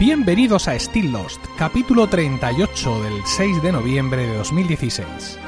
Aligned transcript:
Bienvenidos 0.00 0.66
a 0.66 0.78
Still 0.78 1.12
Lost, 1.12 1.44
capítulo 1.58 2.06
38 2.06 3.02
del 3.02 3.20
6 3.22 3.62
de 3.62 3.70
noviembre 3.70 4.26
de 4.26 4.34
2016. 4.34 5.38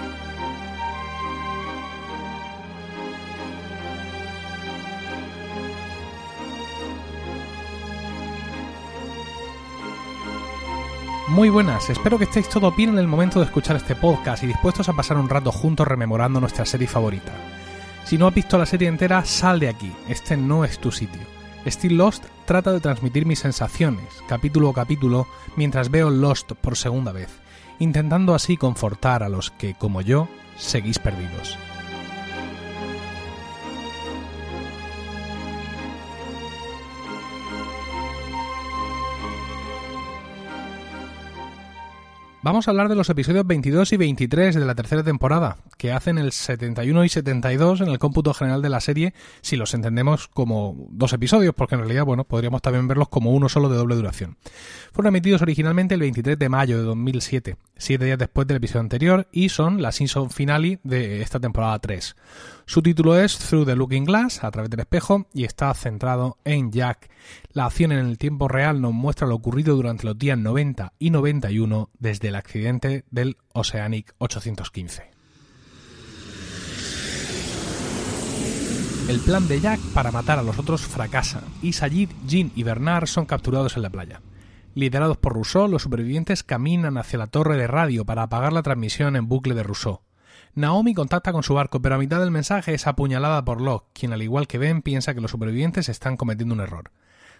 Muy 11.28 11.48
buenas, 11.48 11.88
espero 11.88 12.18
que 12.18 12.24
estéis 12.24 12.50
todo 12.50 12.72
bien 12.72 12.90
en 12.90 12.98
el 12.98 13.08
momento 13.08 13.38
de 13.38 13.46
escuchar 13.46 13.76
este 13.76 13.96
podcast 13.96 14.42
y 14.42 14.48
dispuestos 14.48 14.86
a 14.90 14.92
pasar 14.92 15.16
un 15.16 15.30
rato 15.30 15.50
juntos 15.50 15.88
rememorando 15.88 16.40
nuestra 16.40 16.66
serie 16.66 16.86
favorita. 16.86 17.32
Si 18.04 18.18
no 18.18 18.26
has 18.26 18.34
visto 18.34 18.58
la 18.58 18.66
serie 18.66 18.88
entera, 18.88 19.24
sal 19.24 19.60
de 19.60 19.70
aquí, 19.70 19.90
este 20.08 20.36
no 20.36 20.66
es 20.66 20.78
tu 20.78 20.92
sitio. 20.92 21.41
Still 21.66 21.96
Lost 21.96 22.24
trata 22.44 22.72
de 22.72 22.80
transmitir 22.80 23.24
mis 23.24 23.38
sensaciones, 23.38 24.06
capítulo 24.26 24.70
a 24.70 24.74
capítulo, 24.74 25.26
mientras 25.56 25.90
veo 25.90 26.10
Lost 26.10 26.52
por 26.52 26.76
segunda 26.76 27.12
vez, 27.12 27.30
intentando 27.78 28.34
así 28.34 28.56
confortar 28.56 29.22
a 29.22 29.28
los 29.28 29.50
que, 29.50 29.74
como 29.74 30.00
yo, 30.00 30.28
seguís 30.56 30.98
perdidos. 30.98 31.56
Vamos 42.44 42.66
a 42.66 42.72
hablar 42.72 42.88
de 42.88 42.96
los 42.96 43.08
episodios 43.08 43.46
22 43.46 43.92
y 43.92 43.96
23 43.96 44.56
de 44.56 44.64
la 44.64 44.74
tercera 44.74 45.04
temporada, 45.04 45.58
que 45.78 45.92
hacen 45.92 46.18
el 46.18 46.32
71 46.32 47.04
y 47.04 47.08
72 47.08 47.82
en 47.82 47.88
el 47.88 48.00
cómputo 48.00 48.34
general 48.34 48.62
de 48.62 48.68
la 48.68 48.80
serie, 48.80 49.14
si 49.42 49.54
los 49.54 49.74
entendemos 49.74 50.26
como 50.26 50.88
dos 50.90 51.12
episodios, 51.12 51.54
porque 51.54 51.76
en 51.76 51.82
realidad, 51.82 52.04
bueno, 52.04 52.24
podríamos 52.24 52.60
también 52.60 52.88
verlos 52.88 53.08
como 53.08 53.30
uno 53.30 53.48
solo 53.48 53.68
de 53.68 53.76
doble 53.76 53.94
duración. 53.94 54.38
Fueron 54.90 55.14
emitidos 55.14 55.40
originalmente 55.40 55.94
el 55.94 56.00
23 56.00 56.36
de 56.36 56.48
mayo 56.48 56.78
de 56.78 56.82
2007, 56.82 57.56
siete 57.76 58.04
días 58.06 58.18
después 58.18 58.48
del 58.48 58.56
episodio 58.56 58.80
anterior, 58.80 59.28
y 59.30 59.48
son 59.50 59.80
la 59.80 59.92
season 59.92 60.28
finale 60.28 60.80
de 60.82 61.22
esta 61.22 61.38
temporada 61.38 61.78
3. 61.78 62.16
Su 62.72 62.80
título 62.80 63.18
es 63.18 63.36
Through 63.36 63.66
the 63.66 63.76
Looking 63.76 64.06
Glass, 64.06 64.42
a 64.42 64.50
través 64.50 64.70
del 64.70 64.80
espejo, 64.80 65.26
y 65.34 65.44
está 65.44 65.74
centrado 65.74 66.38
en 66.42 66.72
Jack. 66.72 67.10
La 67.52 67.66
acción 67.66 67.92
en 67.92 67.98
el 67.98 68.16
tiempo 68.16 68.48
real 68.48 68.80
nos 68.80 68.94
muestra 68.94 69.26
lo 69.26 69.34
ocurrido 69.34 69.76
durante 69.76 70.06
los 70.06 70.18
días 70.18 70.38
90 70.38 70.94
y 70.98 71.10
91 71.10 71.90
desde 71.98 72.28
el 72.28 72.34
accidente 72.34 73.04
del 73.10 73.36
Oceanic 73.52 74.14
815. 74.16 75.02
El 79.10 79.20
plan 79.20 79.46
de 79.48 79.60
Jack 79.60 79.80
para 79.92 80.10
matar 80.10 80.38
a 80.38 80.42
los 80.42 80.58
otros 80.58 80.80
fracasa 80.80 81.42
y 81.60 81.74
Sayid, 81.74 82.08
Jean 82.26 82.52
y 82.56 82.62
Bernard 82.62 83.06
son 83.06 83.26
capturados 83.26 83.76
en 83.76 83.82
la 83.82 83.90
playa. 83.90 84.22
Liderados 84.74 85.18
por 85.18 85.34
Rousseau, 85.34 85.68
los 85.68 85.82
supervivientes 85.82 86.42
caminan 86.42 86.96
hacia 86.96 87.18
la 87.18 87.26
torre 87.26 87.58
de 87.58 87.66
radio 87.66 88.06
para 88.06 88.22
apagar 88.22 88.54
la 88.54 88.62
transmisión 88.62 89.14
en 89.16 89.28
bucle 89.28 89.54
de 89.54 89.62
Rousseau. 89.62 90.00
Naomi 90.54 90.92
contacta 90.92 91.32
con 91.32 91.42
su 91.42 91.54
barco, 91.54 91.80
pero 91.80 91.94
a 91.94 91.98
mitad 91.98 92.20
del 92.20 92.30
mensaje 92.30 92.74
es 92.74 92.86
apuñalada 92.86 93.42
por 93.42 93.62
Locke, 93.62 93.88
quien 93.94 94.12
al 94.12 94.20
igual 94.20 94.46
que 94.46 94.58
Ben 94.58 94.82
piensa 94.82 95.14
que 95.14 95.22
los 95.22 95.30
supervivientes 95.30 95.88
están 95.88 96.18
cometiendo 96.18 96.54
un 96.54 96.60
error. 96.60 96.90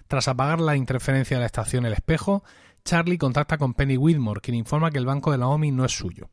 Tras 0.09 0.29
apagar 0.29 0.61
la 0.61 0.77
interferencia 0.77 1.37
de 1.37 1.43
la 1.43 1.47
estación 1.47 1.85
El 1.85 1.93
Espejo, 1.93 2.43
Charlie 2.87 3.19
contacta 3.19 3.59
con 3.59 3.75
Penny 3.75 3.99
Whitmore, 3.99 4.41
quien 4.41 4.55
informa 4.55 4.91
que 4.91 4.97
el 4.97 5.05
banco 5.05 5.31
de 5.31 5.37
Naomi 5.37 5.71
no 5.73 5.85
es 5.85 5.93
suyo. 5.93 6.31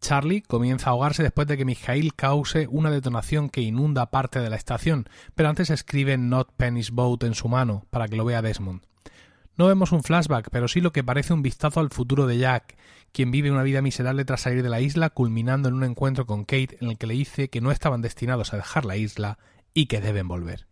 Charlie 0.00 0.42
comienza 0.42 0.90
a 0.90 0.92
ahogarse 0.92 1.24
después 1.24 1.48
de 1.48 1.56
que 1.56 1.64
Mijail 1.64 2.14
cause 2.14 2.68
una 2.70 2.90
detonación 2.90 3.50
que 3.50 3.60
inunda 3.60 4.10
parte 4.10 4.38
de 4.38 4.50
la 4.50 4.56
estación, 4.56 5.08
pero 5.34 5.48
antes 5.48 5.70
escribe 5.70 6.18
Not 6.18 6.52
Penny's 6.56 6.92
Boat 6.92 7.24
en 7.24 7.34
su 7.34 7.48
mano 7.48 7.84
para 7.90 8.06
que 8.06 8.16
lo 8.16 8.24
vea 8.24 8.42
Desmond. 8.42 8.82
No 9.56 9.66
vemos 9.66 9.92
un 9.92 10.02
flashback, 10.02 10.48
pero 10.50 10.66
sí 10.66 10.80
lo 10.80 10.92
que 10.92 11.04
parece 11.04 11.34
un 11.34 11.42
vistazo 11.42 11.80
al 11.80 11.90
futuro 11.90 12.26
de 12.26 12.38
Jack, 12.38 12.76
quien 13.12 13.30
vive 13.30 13.50
una 13.50 13.62
vida 13.62 13.82
miserable 13.82 14.24
tras 14.24 14.40
salir 14.40 14.62
de 14.62 14.70
la 14.70 14.80
isla, 14.80 15.10
culminando 15.10 15.68
en 15.68 15.74
un 15.74 15.84
encuentro 15.84 16.24
con 16.24 16.44
Kate 16.44 16.78
en 16.80 16.88
el 16.88 16.96
que 16.96 17.06
le 17.06 17.14
dice 17.14 17.50
que 17.50 17.60
no 17.60 17.70
estaban 17.70 18.00
destinados 18.00 18.54
a 18.54 18.56
dejar 18.56 18.86
la 18.86 18.96
isla 18.96 19.38
y 19.74 19.86
que 19.86 20.00
deben 20.00 20.26
volver. 20.26 20.66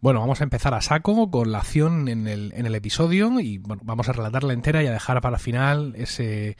Bueno, 0.00 0.20
vamos 0.20 0.42
a 0.42 0.44
empezar 0.44 0.74
a 0.74 0.82
saco 0.82 1.30
con 1.30 1.50
la 1.50 1.60
acción 1.60 2.08
en 2.08 2.28
el, 2.28 2.52
en 2.54 2.66
el 2.66 2.74
episodio 2.74 3.40
y 3.40 3.56
vamos 3.56 4.10
a 4.10 4.12
relatarla 4.12 4.52
entera 4.52 4.82
y 4.82 4.86
a 4.86 4.92
dejar 4.92 5.22
para 5.22 5.38
final 5.38 5.94
ese 5.96 6.56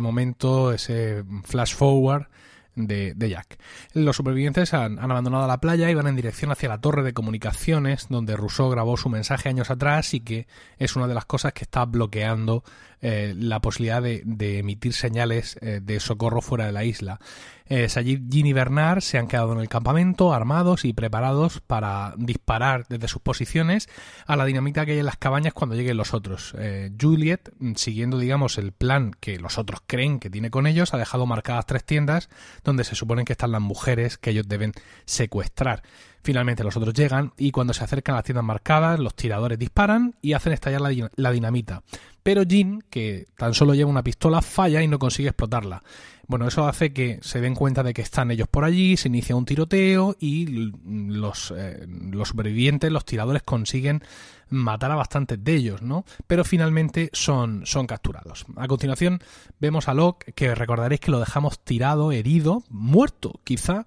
momento, 0.00 0.72
ese 0.72 1.24
flash 1.42 1.74
forward 1.74 2.28
de, 2.74 3.14
Jack. 3.16 3.58
Los 3.92 4.16
supervivientes 4.16 4.74
han, 4.74 4.98
abandonado 4.98 5.46
la 5.46 5.60
playa 5.60 5.90
y 5.90 5.94
van 5.94 6.06
en 6.06 6.16
dirección 6.16 6.50
hacia 6.50 6.68
la 6.68 6.80
torre 6.80 7.02
de 7.02 7.12
comunicaciones 7.12 8.06
donde 8.08 8.36
Rousseau 8.36 8.70
grabó 8.70 8.96
su 8.96 9.08
mensaje 9.08 9.48
años 9.48 9.70
atrás 9.70 10.14
y 10.14 10.20
que 10.20 10.46
es 10.78 10.96
una 10.96 11.06
de 11.06 11.14
las 11.14 11.24
cosas 11.24 11.52
que 11.52 11.64
está 11.64 11.84
bloqueando 11.84 12.64
eh, 13.00 13.34
la 13.36 13.60
posibilidad 13.60 14.02
de, 14.02 14.58
emitir 14.58 14.94
señales 14.94 15.58
eh, 15.60 15.80
de 15.82 16.00
socorro 16.00 16.40
fuera 16.40 16.66
de 16.66 16.72
la 16.72 16.84
isla. 16.84 17.20
Eh, 17.66 17.88
Sayid, 17.88 18.20
Jean 18.28 18.46
y 18.46 18.52
Bernard 18.52 19.00
se 19.00 19.16
han 19.16 19.26
quedado 19.26 19.54
en 19.54 19.58
el 19.58 19.70
campamento 19.70 20.34
armados 20.34 20.84
y 20.84 20.92
preparados 20.92 21.62
para 21.62 22.12
disparar 22.18 22.84
desde 22.90 23.08
sus 23.08 23.22
posiciones 23.22 23.88
a 24.26 24.36
la 24.36 24.44
dinamita 24.44 24.84
que 24.84 24.92
hay 24.92 24.98
en 24.98 25.06
las 25.06 25.16
cabañas 25.16 25.54
cuando 25.54 25.74
lleguen 25.74 25.96
los 25.96 26.12
otros. 26.12 26.54
Eh, 26.58 26.92
Juliet, 27.00 27.50
siguiendo 27.76 28.18
digamos 28.18 28.58
el 28.58 28.72
plan 28.72 29.12
que 29.18 29.38
los 29.38 29.56
otros 29.56 29.80
creen 29.86 30.18
que 30.18 30.28
tiene 30.28 30.50
con 30.50 30.66
ellos, 30.66 30.92
ha 30.92 30.98
dejado 30.98 31.24
marcadas 31.24 31.64
tres 31.64 31.84
tiendas 31.84 32.28
donde 32.64 32.84
se 32.84 32.94
suponen 32.94 33.24
que 33.24 33.32
están 33.32 33.52
las 33.52 33.60
mujeres 33.60 34.18
que 34.18 34.30
ellos 34.30 34.48
deben 34.48 34.72
secuestrar. 35.04 35.82
Finalmente 36.22 36.64
los 36.64 36.76
otros 36.76 36.94
llegan 36.94 37.32
y 37.36 37.50
cuando 37.50 37.74
se 37.74 37.84
acercan 37.84 38.14
a 38.14 38.18
las 38.18 38.24
tiendas 38.24 38.44
marcadas, 38.44 38.98
los 38.98 39.14
tiradores 39.14 39.58
disparan 39.58 40.14
y 40.22 40.32
hacen 40.32 40.54
estallar 40.54 40.80
la, 40.80 41.30
dinamita. 41.30 41.82
Pero 42.22 42.44
Jean, 42.44 42.82
que 42.88 43.26
tan 43.36 43.52
solo 43.52 43.74
lleva 43.74 43.90
una 43.90 44.02
pistola, 44.02 44.40
falla 44.40 44.82
y 44.82 44.88
no 44.88 44.98
consigue 44.98 45.28
explotarla. 45.28 45.82
Bueno, 46.26 46.48
eso 46.48 46.66
hace 46.66 46.94
que 46.94 47.18
se 47.20 47.42
den 47.42 47.54
cuenta 47.54 47.82
de 47.82 47.92
que 47.92 48.00
están 48.00 48.30
ellos 48.30 48.48
por 48.48 48.64
allí, 48.64 48.96
se 48.96 49.08
inicia 49.08 49.36
un 49.36 49.44
tiroteo 49.44 50.16
y 50.18 50.72
los, 50.86 51.52
eh, 51.54 51.86
los 51.86 52.28
supervivientes, 52.28 52.90
los 52.90 53.04
tiradores 53.04 53.42
consiguen 53.42 54.02
matar 54.48 54.90
a 54.90 54.96
bastantes 54.96 55.42
de 55.42 55.54
ellos, 55.54 55.82
¿no? 55.82 56.04
Pero 56.26 56.44
finalmente 56.44 57.10
son, 57.12 57.66
son 57.66 57.86
capturados. 57.86 58.46
A 58.56 58.66
continuación 58.68 59.20
vemos 59.60 59.88
a 59.88 59.94
Locke, 59.94 60.32
que 60.34 60.54
recordaréis 60.54 61.00
que 61.00 61.10
lo 61.10 61.20
dejamos 61.20 61.58
tirado, 61.60 62.12
herido, 62.12 62.62
muerto 62.68 63.40
quizá, 63.44 63.86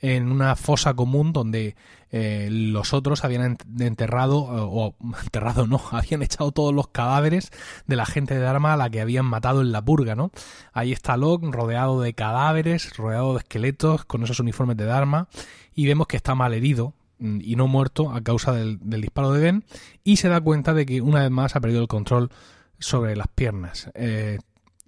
en 0.00 0.30
una 0.30 0.54
fosa 0.54 0.92
común 0.94 1.32
donde 1.32 1.76
eh, 2.10 2.48
los 2.50 2.92
otros 2.92 3.24
habían 3.24 3.56
enterrado, 3.80 4.38
o 4.38 4.94
enterrado 5.22 5.66
no, 5.66 5.80
habían 5.90 6.22
echado 6.22 6.52
todos 6.52 6.74
los 6.74 6.88
cadáveres 6.88 7.50
de 7.86 7.96
la 7.96 8.04
gente 8.04 8.34
de 8.34 8.40
Dharma 8.40 8.74
a 8.74 8.76
la 8.76 8.90
que 8.90 9.00
habían 9.00 9.24
matado 9.24 9.62
en 9.62 9.72
la 9.72 9.82
purga, 9.82 10.14
¿no? 10.14 10.30
Ahí 10.72 10.92
está 10.92 11.16
Locke 11.16 11.50
rodeado 11.50 12.00
de 12.00 12.14
cadáveres, 12.14 12.96
rodeado 12.96 13.32
de 13.32 13.38
esqueletos, 13.38 14.04
con 14.04 14.22
esos 14.22 14.40
uniformes 14.40 14.76
de 14.76 14.84
Dharma, 14.84 15.28
y 15.74 15.86
vemos 15.86 16.06
que 16.06 16.16
está 16.16 16.34
mal 16.34 16.52
herido, 16.54 16.92
y 17.18 17.56
no 17.56 17.68
muerto 17.68 18.12
a 18.12 18.20
causa 18.22 18.52
del, 18.52 18.78
disparo 18.80 19.32
de 19.32 19.40
Ben 19.40 19.64
y 20.02 20.16
se 20.16 20.28
da 20.28 20.40
cuenta 20.40 20.74
de 20.74 20.86
que 20.86 21.00
una 21.00 21.22
vez 21.22 21.30
más 21.30 21.56
ha 21.56 21.60
perdido 21.60 21.80
el 21.80 21.88
control 21.88 22.30
sobre 22.78 23.16
las 23.16 23.28
piernas. 23.28 23.90
Eh, 23.94 24.38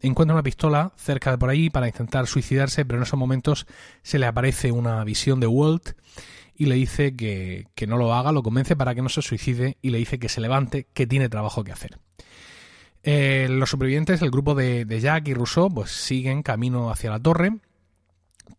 encuentra 0.01 0.35
una 0.35 0.43
pistola 0.43 0.93
cerca 0.97 1.31
de 1.31 1.39
por 1.39 1.51
ahí 1.51 1.71
para 1.71 1.87
intentar 1.87 2.27
suicidarse, 2.27 2.85
pero 2.85 2.99
en 2.99 3.05
esos 3.05 3.19
momentos 3.19 3.67
se 4.03 4.19
le 4.19 4.27
aparece 4.27 4.73
una 4.73 5.03
visión 5.05 5.41
de 5.41 5.47
Walt 5.47 5.93
y 6.57 6.67
le 6.67 6.75
dice 6.75 7.15
que, 7.15 7.67
no 7.87 7.97
lo 7.97 8.15
haga, 8.15 8.33
lo 8.33 8.43
convence 8.43 8.77
para 8.77 8.95
que 8.95 9.03
no 9.03 9.09
se 9.09 9.23
suicide 9.23 9.77
y 9.83 9.91
le 9.91 9.99
dice 9.99 10.19
que 10.19 10.29
se 10.29 10.41
levante, 10.41 10.87
que 10.93 11.07
tiene 11.07 11.29
trabajo 11.29 11.65
que 11.65 11.73
hacer. 11.73 11.99
Eh, 13.03 13.47
los 13.51 13.71
supervivientes, 13.71 14.23
el 14.23 14.31
grupo 14.31 14.55
de, 14.55 14.85
Jack 15.01 15.29
y 15.29 15.35
Rousseau, 15.35 15.73
pues 15.73 15.91
siguen 15.91 16.43
camino 16.43 16.91
hacia 16.91 17.11
la 17.11 17.21
torre, 17.21 17.59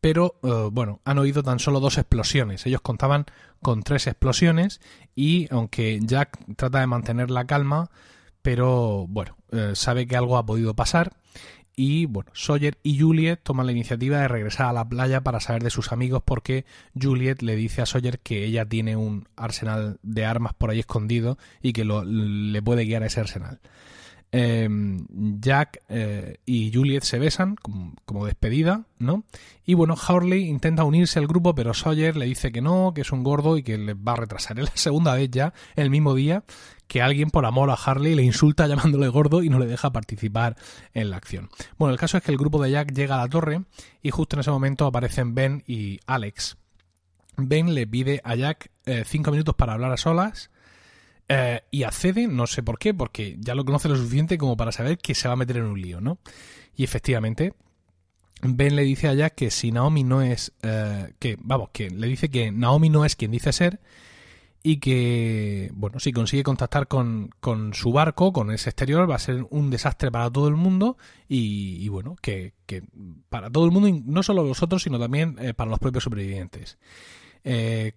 pero 0.01 0.39
eh, 0.43 0.69
bueno, 0.71 1.01
han 1.05 1.17
oído 1.17 1.43
tan 1.43 1.59
solo 1.59 1.79
dos 1.79 1.97
explosiones. 1.97 2.65
Ellos 2.65 2.81
contaban 2.81 3.25
con 3.61 3.83
tres 3.83 4.07
explosiones 4.07 4.81
y 5.15 5.47
aunque 5.51 5.99
Jack 6.01 6.37
trata 6.55 6.79
de 6.79 6.87
mantener 6.87 7.31
la 7.31 7.45
calma, 7.45 7.89
pero 8.41 9.05
bueno, 9.07 9.35
eh, 9.51 9.71
sabe 9.73 10.07
que 10.07 10.15
algo 10.15 10.37
ha 10.37 10.45
podido 10.45 10.75
pasar 10.75 11.13
y 11.79 12.07
bueno, 12.07 12.31
Sawyer 12.33 12.79
y 12.81 12.99
Juliet 12.99 13.39
toman 13.43 13.67
la 13.67 13.71
iniciativa 13.71 14.17
de 14.17 14.27
regresar 14.27 14.65
a 14.65 14.73
la 14.73 14.89
playa 14.89 15.21
para 15.21 15.39
saber 15.39 15.63
de 15.63 15.69
sus 15.69 15.91
amigos 15.91 16.23
porque 16.25 16.65
Juliet 16.99 17.43
le 17.43 17.55
dice 17.55 17.83
a 17.83 17.85
Sawyer 17.85 18.17
que 18.17 18.45
ella 18.45 18.65
tiene 18.65 18.95
un 18.95 19.29
arsenal 19.35 19.99
de 20.01 20.25
armas 20.25 20.55
por 20.55 20.71
ahí 20.71 20.79
escondido 20.79 21.37
y 21.61 21.73
que 21.73 21.85
le 21.85 22.61
puede 22.63 22.85
guiar 22.85 23.03
a 23.03 23.05
ese 23.05 23.19
arsenal. 23.19 23.59
Em, 24.33 25.07
Jack 25.39 25.83
eh, 25.87 26.39
y 26.45 26.71
Juliet 26.73 27.03
se 27.03 27.17
besan 27.17 27.55
como, 27.55 28.25
despedida, 28.25 28.83
¿no? 28.99 29.23
Y 29.65 29.73
bueno, 29.73 29.95
Harley 29.95 30.47
intenta 30.49 30.83
unirse 30.83 31.19
al 31.19 31.27
grupo, 31.27 31.55
pero 31.55 31.73
Sawyer 31.73 32.17
le 32.17 32.25
dice 32.25 32.51
que 32.51 32.61
no, 32.61 32.91
que 32.93 33.01
es 33.01 33.11
un 33.13 33.23
gordo 33.23 33.57
y 33.57 33.63
que 33.63 33.77
le 33.77 33.93
va 33.93 34.13
a 34.13 34.17
retrasar. 34.17 34.59
Es 34.59 34.65
la 34.69 34.75
segunda 34.75 35.15
vez 35.15 35.31
ya, 35.31 35.53
el 35.77 35.89
mismo 35.89 36.13
día, 36.13 36.43
que 36.87 37.01
alguien 37.01 37.29
por 37.29 37.45
amor 37.45 37.69
a 37.69 37.75
Harley 37.75 38.15
le 38.15 38.23
insulta 38.23 38.67
llamándole 38.67 39.07
gordo 39.07 39.43
y 39.43 39.49
no 39.49 39.59
le 39.59 39.65
deja 39.65 39.91
participar 39.91 40.57
en 40.93 41.09
la 41.09 41.17
acción. 41.17 41.49
Bueno, 41.77 41.93
el 41.93 41.99
caso 41.99 42.17
es 42.17 42.23
que 42.23 42.31
el 42.31 42.37
grupo 42.37 42.61
de 42.61 42.71
Jack 42.71 42.91
llega 42.93 43.15
a 43.15 43.19
la 43.19 43.29
torre 43.29 43.63
y 44.01 44.11
justo 44.11 44.35
en 44.35 44.41
ese 44.41 44.51
momento 44.51 44.85
aparecen 44.85 45.35
Ben 45.35 45.63
y 45.65 46.01
Alex. 46.05 46.57
Ben 47.37 47.73
le 47.73 47.87
pide 47.87 48.19
a 48.25 48.35
Jack 48.35 48.71
eh, 48.85 49.03
cinco 49.05 49.31
minutos 49.31 49.55
para 49.55 49.73
hablar 49.73 49.93
a 49.93 49.97
solas 49.97 50.49
eh, 51.29 51.61
y 51.71 51.83
accede, 51.83 52.27
no 52.27 52.47
sé 52.47 52.63
por 52.63 52.79
qué, 52.79 52.93
porque 52.93 53.35
ya 53.39 53.53
lo 53.53 53.65
conoce 53.65 53.89
lo 53.89 53.97
suficiente 53.97 54.37
como 54.37 54.55
para 54.55 54.71
saber 54.71 54.97
que 54.97 55.13
se 55.13 55.27
va 55.27 55.33
a 55.33 55.37
meter 55.37 55.57
en 55.57 55.65
un 55.65 55.81
lío, 55.81 55.99
¿no? 55.99 56.19
Y 56.75 56.83
efectivamente, 56.83 57.53
Ben 58.41 58.75
le 58.75 58.83
dice 58.83 59.07
a 59.07 59.13
Jack 59.13 59.35
que 59.35 59.51
si 59.51 59.71
Naomi 59.71 60.03
no 60.03 60.21
es, 60.21 60.53
eh, 60.61 61.13
que, 61.19 61.37
vamos, 61.41 61.69
que 61.73 61.89
le 61.89 62.07
dice 62.07 62.29
que 62.29 62.51
Naomi 62.51 62.89
no 62.89 63.03
es 63.03 63.15
quien 63.15 63.31
dice 63.31 63.51
ser 63.51 63.81
y 64.63 64.77
que, 64.77 65.71
bueno, 65.73 65.99
si 65.99 66.13
consigue 66.13 66.43
contactar 66.43 66.87
con, 66.87 67.29
con, 67.39 67.73
su 67.73 67.91
barco, 67.91 68.31
con 68.31 68.51
ese 68.51 68.69
exterior, 68.69 69.09
va 69.09 69.15
a 69.15 69.19
ser 69.19 69.45
un 69.49 69.69
desastre 69.69 70.11
para 70.11 70.29
todo 70.31 70.47
el 70.47 70.55
mundo 70.55 70.97
y, 71.27 71.87
bueno, 71.89 72.15
que, 72.21 72.53
que, 72.65 72.83
para 73.29 73.49
todo 73.49 73.65
el 73.65 73.71
mundo, 73.71 73.89
no 74.05 74.23
solo 74.23 74.43
los 74.43 74.63
otros, 74.63 74.83
sino 74.83 74.99
también 74.99 75.37
para 75.55 75.69
los 75.69 75.79
propios 75.79 76.03
sobrevivientes. 76.03 76.77
Eh, 77.43 77.93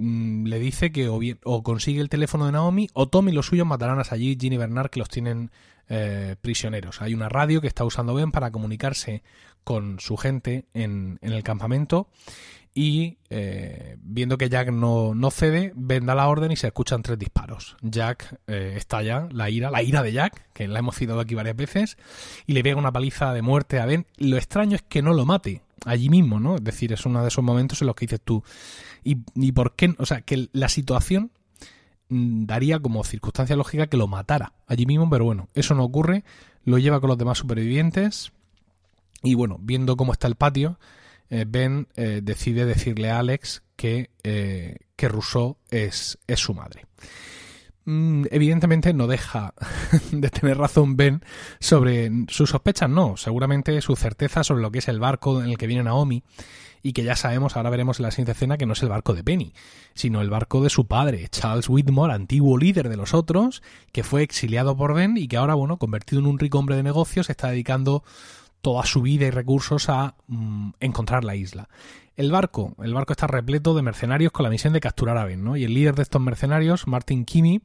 mm, 0.00 0.46
le 0.46 0.58
dice 0.58 0.90
que 0.90 1.08
o, 1.08 1.20
o 1.44 1.62
consigue 1.62 2.00
el 2.00 2.08
teléfono 2.08 2.46
de 2.46 2.52
Naomi 2.52 2.88
o 2.94 3.08
Tom 3.08 3.28
y 3.28 3.32
los 3.32 3.46
suyos 3.46 3.66
matarán 3.66 3.98
a 3.98 4.04
allí 4.10 4.36
Ginny 4.40 4.56
Bernard 4.56 4.90
que 4.90 4.98
los 4.98 5.08
tienen 5.08 5.50
eh, 5.90 6.36
prisioneros. 6.40 7.02
Hay 7.02 7.12
una 7.12 7.28
radio 7.28 7.60
que 7.60 7.66
está 7.66 7.84
usando 7.84 8.14
Ben 8.14 8.32
para 8.32 8.50
comunicarse 8.50 9.22
con 9.64 10.00
su 10.00 10.16
gente 10.16 10.64
en, 10.72 11.18
en 11.20 11.32
el 11.32 11.42
campamento 11.42 12.08
y 12.72 13.18
eh, 13.30 13.96
viendo 14.00 14.38
que 14.38 14.48
Jack 14.48 14.70
no, 14.70 15.14
no, 15.14 15.30
cede, 15.30 15.72
Ben 15.74 16.06
da 16.06 16.14
la 16.14 16.28
orden 16.28 16.52
y 16.52 16.56
se 16.56 16.68
escuchan 16.68 17.02
tres 17.02 17.18
disparos. 17.18 17.76
Jack 17.82 18.38
eh, 18.46 18.74
estalla, 18.76 19.28
la 19.32 19.50
ira, 19.50 19.70
la 19.70 19.82
ira 19.82 20.02
de 20.02 20.12
Jack, 20.12 20.52
que 20.52 20.68
la 20.68 20.78
hemos 20.78 20.96
citado 20.96 21.20
aquí 21.20 21.34
varias 21.34 21.56
veces, 21.56 21.98
y 22.46 22.52
le 22.52 22.62
pega 22.62 22.76
una 22.76 22.92
paliza 22.92 23.32
de 23.32 23.42
muerte 23.42 23.80
a 23.80 23.86
Ben. 23.86 24.06
Lo 24.18 24.36
extraño 24.36 24.76
es 24.76 24.82
que 24.82 25.02
no 25.02 25.12
lo 25.12 25.26
mate, 25.26 25.62
allí 25.84 26.08
mismo, 26.08 26.38
¿no? 26.38 26.56
Es 26.56 26.64
decir, 26.64 26.92
es 26.92 27.04
uno 27.06 27.22
de 27.22 27.28
esos 27.28 27.42
momentos 27.42 27.80
en 27.80 27.88
los 27.88 27.96
que 27.96 28.06
dices 28.06 28.20
tú, 28.22 28.44
¿y, 29.02 29.18
y 29.34 29.52
por 29.52 29.74
qué? 29.74 29.94
O 29.98 30.06
sea, 30.06 30.20
que 30.20 30.48
la 30.52 30.68
situación 30.68 31.32
daría 32.10 32.80
como 32.80 33.04
circunstancia 33.04 33.56
lógica 33.56 33.86
que 33.86 33.96
lo 33.96 34.08
matara 34.08 34.52
allí 34.66 34.84
mismo, 34.84 35.08
pero 35.08 35.24
bueno, 35.24 35.48
eso 35.54 35.74
no 35.74 35.84
ocurre, 35.84 36.24
lo 36.64 36.78
lleva 36.78 37.00
con 37.00 37.08
los 37.08 37.18
demás 37.18 37.38
supervivientes 37.38 38.32
y 39.22 39.34
bueno, 39.34 39.58
viendo 39.60 39.96
cómo 39.96 40.12
está 40.12 40.26
el 40.26 40.34
patio, 40.34 40.78
eh, 41.28 41.44
Ben 41.46 41.86
eh, 41.96 42.20
decide 42.22 42.66
decirle 42.66 43.10
a 43.10 43.20
Alex 43.20 43.62
que, 43.76 44.10
eh, 44.24 44.76
que 44.96 45.08
Rousseau 45.08 45.56
es, 45.70 46.18
es 46.26 46.40
su 46.40 46.54
madre. 46.54 46.86
Mm, 47.92 48.26
evidentemente 48.30 48.94
no 48.94 49.08
deja 49.08 49.52
de 50.12 50.30
tener 50.30 50.56
razón 50.56 50.96
Ben 50.96 51.24
sobre 51.58 52.08
sus 52.28 52.50
sospechas, 52.50 52.88
no, 52.88 53.16
seguramente 53.16 53.80
su 53.80 53.96
certeza 53.96 54.44
sobre 54.44 54.62
lo 54.62 54.70
que 54.70 54.78
es 54.78 54.86
el 54.86 55.00
barco 55.00 55.42
en 55.42 55.50
el 55.50 55.58
que 55.58 55.66
viene 55.66 55.82
Naomi 55.82 56.22
y 56.84 56.92
que 56.92 57.02
ya 57.02 57.16
sabemos, 57.16 57.56
ahora 57.56 57.68
veremos 57.68 57.98
en 57.98 58.04
la 58.04 58.12
siguiente 58.12 58.30
escena, 58.30 58.58
que 58.58 58.64
no 58.64 58.74
es 58.74 58.82
el 58.84 58.90
barco 58.90 59.12
de 59.12 59.24
Penny, 59.24 59.54
sino 59.94 60.20
el 60.20 60.30
barco 60.30 60.62
de 60.62 60.70
su 60.70 60.86
padre, 60.86 61.26
Charles 61.30 61.68
Whitmore, 61.68 62.12
antiguo 62.12 62.56
líder 62.58 62.88
de 62.88 62.96
los 62.96 63.12
otros, 63.12 63.60
que 63.90 64.04
fue 64.04 64.22
exiliado 64.22 64.76
por 64.76 64.94
Ben 64.94 65.16
y 65.16 65.26
que 65.26 65.36
ahora, 65.36 65.54
bueno, 65.54 65.76
convertido 65.78 66.20
en 66.20 66.28
un 66.28 66.38
rico 66.38 66.60
hombre 66.60 66.76
de 66.76 66.84
negocios, 66.84 67.28
está 67.28 67.48
dedicando 67.48 68.04
toda 68.60 68.84
su 68.84 69.02
vida 69.02 69.26
y 69.26 69.30
recursos 69.30 69.88
a 69.88 70.14
mm, 70.26 70.70
encontrar 70.80 71.24
la 71.24 71.36
isla. 71.36 71.68
El 72.16 72.30
barco, 72.30 72.74
el 72.82 72.92
barco 72.92 73.12
está 73.12 73.26
repleto 73.26 73.74
de 73.74 73.82
mercenarios 73.82 74.32
con 74.32 74.44
la 74.44 74.50
misión 74.50 74.72
de 74.72 74.80
capturar 74.80 75.16
a 75.16 75.24
Ben, 75.24 75.42
¿no? 75.42 75.56
Y 75.56 75.64
el 75.64 75.74
líder 75.74 75.94
de 75.94 76.02
estos 76.02 76.20
mercenarios, 76.20 76.86
Martin 76.86 77.24
Kimi, 77.24 77.62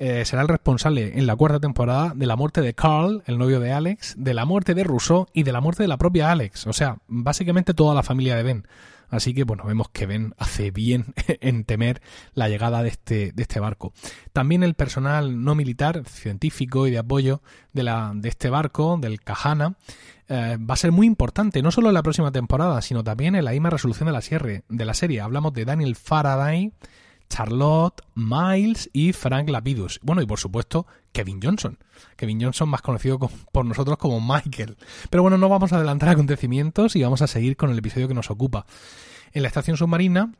eh, 0.00 0.24
será 0.24 0.42
el 0.42 0.48
responsable 0.48 1.18
en 1.18 1.26
la 1.26 1.34
cuarta 1.34 1.58
temporada 1.58 2.12
de 2.14 2.26
la 2.26 2.36
muerte 2.36 2.60
de 2.60 2.74
Carl, 2.74 3.22
el 3.26 3.36
novio 3.36 3.58
de 3.58 3.72
Alex, 3.72 4.14
de 4.16 4.32
la 4.32 4.44
muerte 4.44 4.74
de 4.74 4.84
Rousseau 4.84 5.26
y 5.32 5.42
de 5.42 5.52
la 5.52 5.60
muerte 5.60 5.82
de 5.82 5.88
la 5.88 5.96
propia 5.96 6.30
Alex. 6.30 6.66
O 6.66 6.72
sea, 6.72 6.98
básicamente 7.08 7.74
toda 7.74 7.94
la 7.94 8.02
familia 8.02 8.36
de 8.36 8.42
Ben. 8.44 8.66
Así 9.08 9.34
que 9.34 9.44
bueno, 9.44 9.64
vemos 9.64 9.88
que 9.90 10.06
Ben 10.06 10.34
hace 10.38 10.70
bien 10.70 11.14
en 11.40 11.64
temer 11.64 12.02
la 12.34 12.48
llegada 12.48 12.82
de 12.82 12.90
este, 12.90 13.32
de 13.32 13.42
este 13.42 13.60
barco. 13.60 13.92
También 14.32 14.62
el 14.62 14.74
personal 14.74 15.42
no 15.42 15.54
militar, 15.54 16.04
científico 16.06 16.86
y 16.86 16.90
de 16.90 16.98
apoyo 16.98 17.42
de, 17.72 17.82
la, 17.82 18.12
de 18.14 18.28
este 18.28 18.50
barco, 18.50 18.98
del 19.00 19.20
Kahana, 19.20 19.76
eh, 20.28 20.58
va 20.58 20.74
a 20.74 20.76
ser 20.76 20.92
muy 20.92 21.06
importante, 21.06 21.62
no 21.62 21.70
solo 21.70 21.88
en 21.88 21.94
la 21.94 22.02
próxima 22.02 22.30
temporada, 22.30 22.82
sino 22.82 23.02
también 23.02 23.34
en 23.34 23.44
la 23.44 23.52
misma 23.52 23.70
resolución 23.70 24.06
de 24.06 24.12
la, 24.12 24.20
serie, 24.20 24.62
de 24.68 24.84
la 24.84 24.94
serie. 24.94 25.20
Hablamos 25.20 25.54
de 25.54 25.64
Daniel 25.64 25.96
Faraday, 25.96 26.72
Charlotte, 27.28 28.00
Miles 28.14 28.90
y 28.92 29.12
Frank 29.12 29.48
Lapidus. 29.48 30.00
Bueno, 30.02 30.22
y 30.22 30.26
por 30.26 30.38
supuesto, 30.38 30.86
Kevin 31.12 31.40
Johnson. 31.42 31.78
Kevin 32.16 32.40
Johnson, 32.42 32.68
más 32.68 32.82
conocido 32.82 33.18
por 33.18 33.64
nosotros 33.64 33.98
como 33.98 34.20
Michael. 34.20 34.76
Pero 35.10 35.22
bueno, 35.22 35.38
no 35.38 35.48
vamos 35.48 35.72
a 35.72 35.76
adelantar 35.76 36.08
acontecimientos 36.10 36.96
y 36.96 37.02
vamos 37.02 37.22
a 37.22 37.26
seguir 37.26 37.56
con 37.56 37.70
el 37.70 37.78
episodio 37.78 38.08
que 38.08 38.14
nos 38.14 38.30
ocupa. 38.30 38.66
En 39.32 39.42
la 39.42 39.48
estación 39.48 39.76
submarina, 39.76 40.32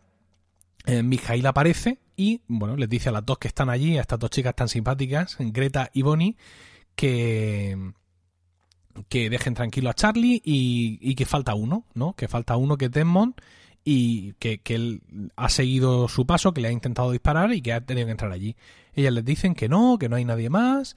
eh, 0.86 1.02
Mijail 1.02 1.46
aparece 1.46 1.98
y, 2.16 2.42
bueno, 2.48 2.76
les 2.76 2.88
dice 2.88 3.10
a 3.10 3.12
las 3.12 3.26
dos 3.26 3.38
que 3.38 3.48
están 3.48 3.70
allí, 3.70 3.98
a 3.98 4.00
estas 4.00 4.18
dos 4.18 4.30
chicas 4.30 4.54
tan 4.54 4.68
simpáticas, 4.68 5.36
Greta 5.38 5.90
y 5.92 6.02
Bonnie, 6.02 6.36
que 6.94 7.92
que 9.08 9.30
dejen 9.30 9.54
tranquilo 9.54 9.90
a 9.90 9.94
Charlie 9.94 10.40
y, 10.44 11.14
que 11.14 11.26
falta 11.26 11.54
uno, 11.54 11.84
¿no? 11.94 12.14
Que 12.14 12.28
falta 12.28 12.56
uno 12.56 12.76
que 12.76 12.86
es 12.86 12.90
Desmond 12.90 13.34
y 13.90 14.34
que, 14.34 14.60
él 14.66 15.00
ha 15.34 15.48
seguido 15.48 16.08
su 16.08 16.26
paso, 16.26 16.52
que 16.52 16.60
le 16.60 16.68
ha 16.68 16.72
intentado 16.72 17.10
disparar 17.10 17.54
y 17.54 17.62
que 17.62 17.72
ha 17.72 17.80
tenido 17.80 18.04
que 18.04 18.10
entrar 18.10 18.30
allí. 18.30 18.54
Ellas 18.92 19.14
les 19.14 19.24
dicen 19.24 19.54
que 19.54 19.66
no, 19.70 19.96
que 19.98 20.10
no 20.10 20.16
hay 20.16 20.26
nadie 20.26 20.50
más 20.50 20.94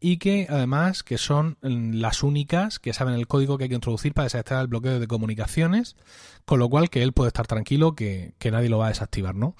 y 0.00 0.16
que 0.16 0.48
además 0.50 1.04
que 1.04 1.18
son 1.18 1.56
las 1.60 2.24
únicas 2.24 2.80
que 2.80 2.92
saben 2.92 3.14
el 3.14 3.28
código 3.28 3.58
que 3.58 3.64
hay 3.64 3.68
que 3.68 3.76
introducir 3.76 4.12
para 4.12 4.24
desactivar 4.24 4.62
el 4.62 4.66
bloqueo 4.66 4.98
de 4.98 5.06
comunicaciones, 5.06 5.94
con 6.44 6.58
lo 6.58 6.68
cual 6.68 6.90
que 6.90 7.04
él 7.04 7.12
puede 7.12 7.28
estar 7.28 7.46
tranquilo 7.46 7.94
que, 7.94 8.34
que 8.40 8.50
nadie 8.50 8.68
lo 8.68 8.78
va 8.78 8.86
a 8.86 8.88
desactivar, 8.88 9.36
¿no? 9.36 9.54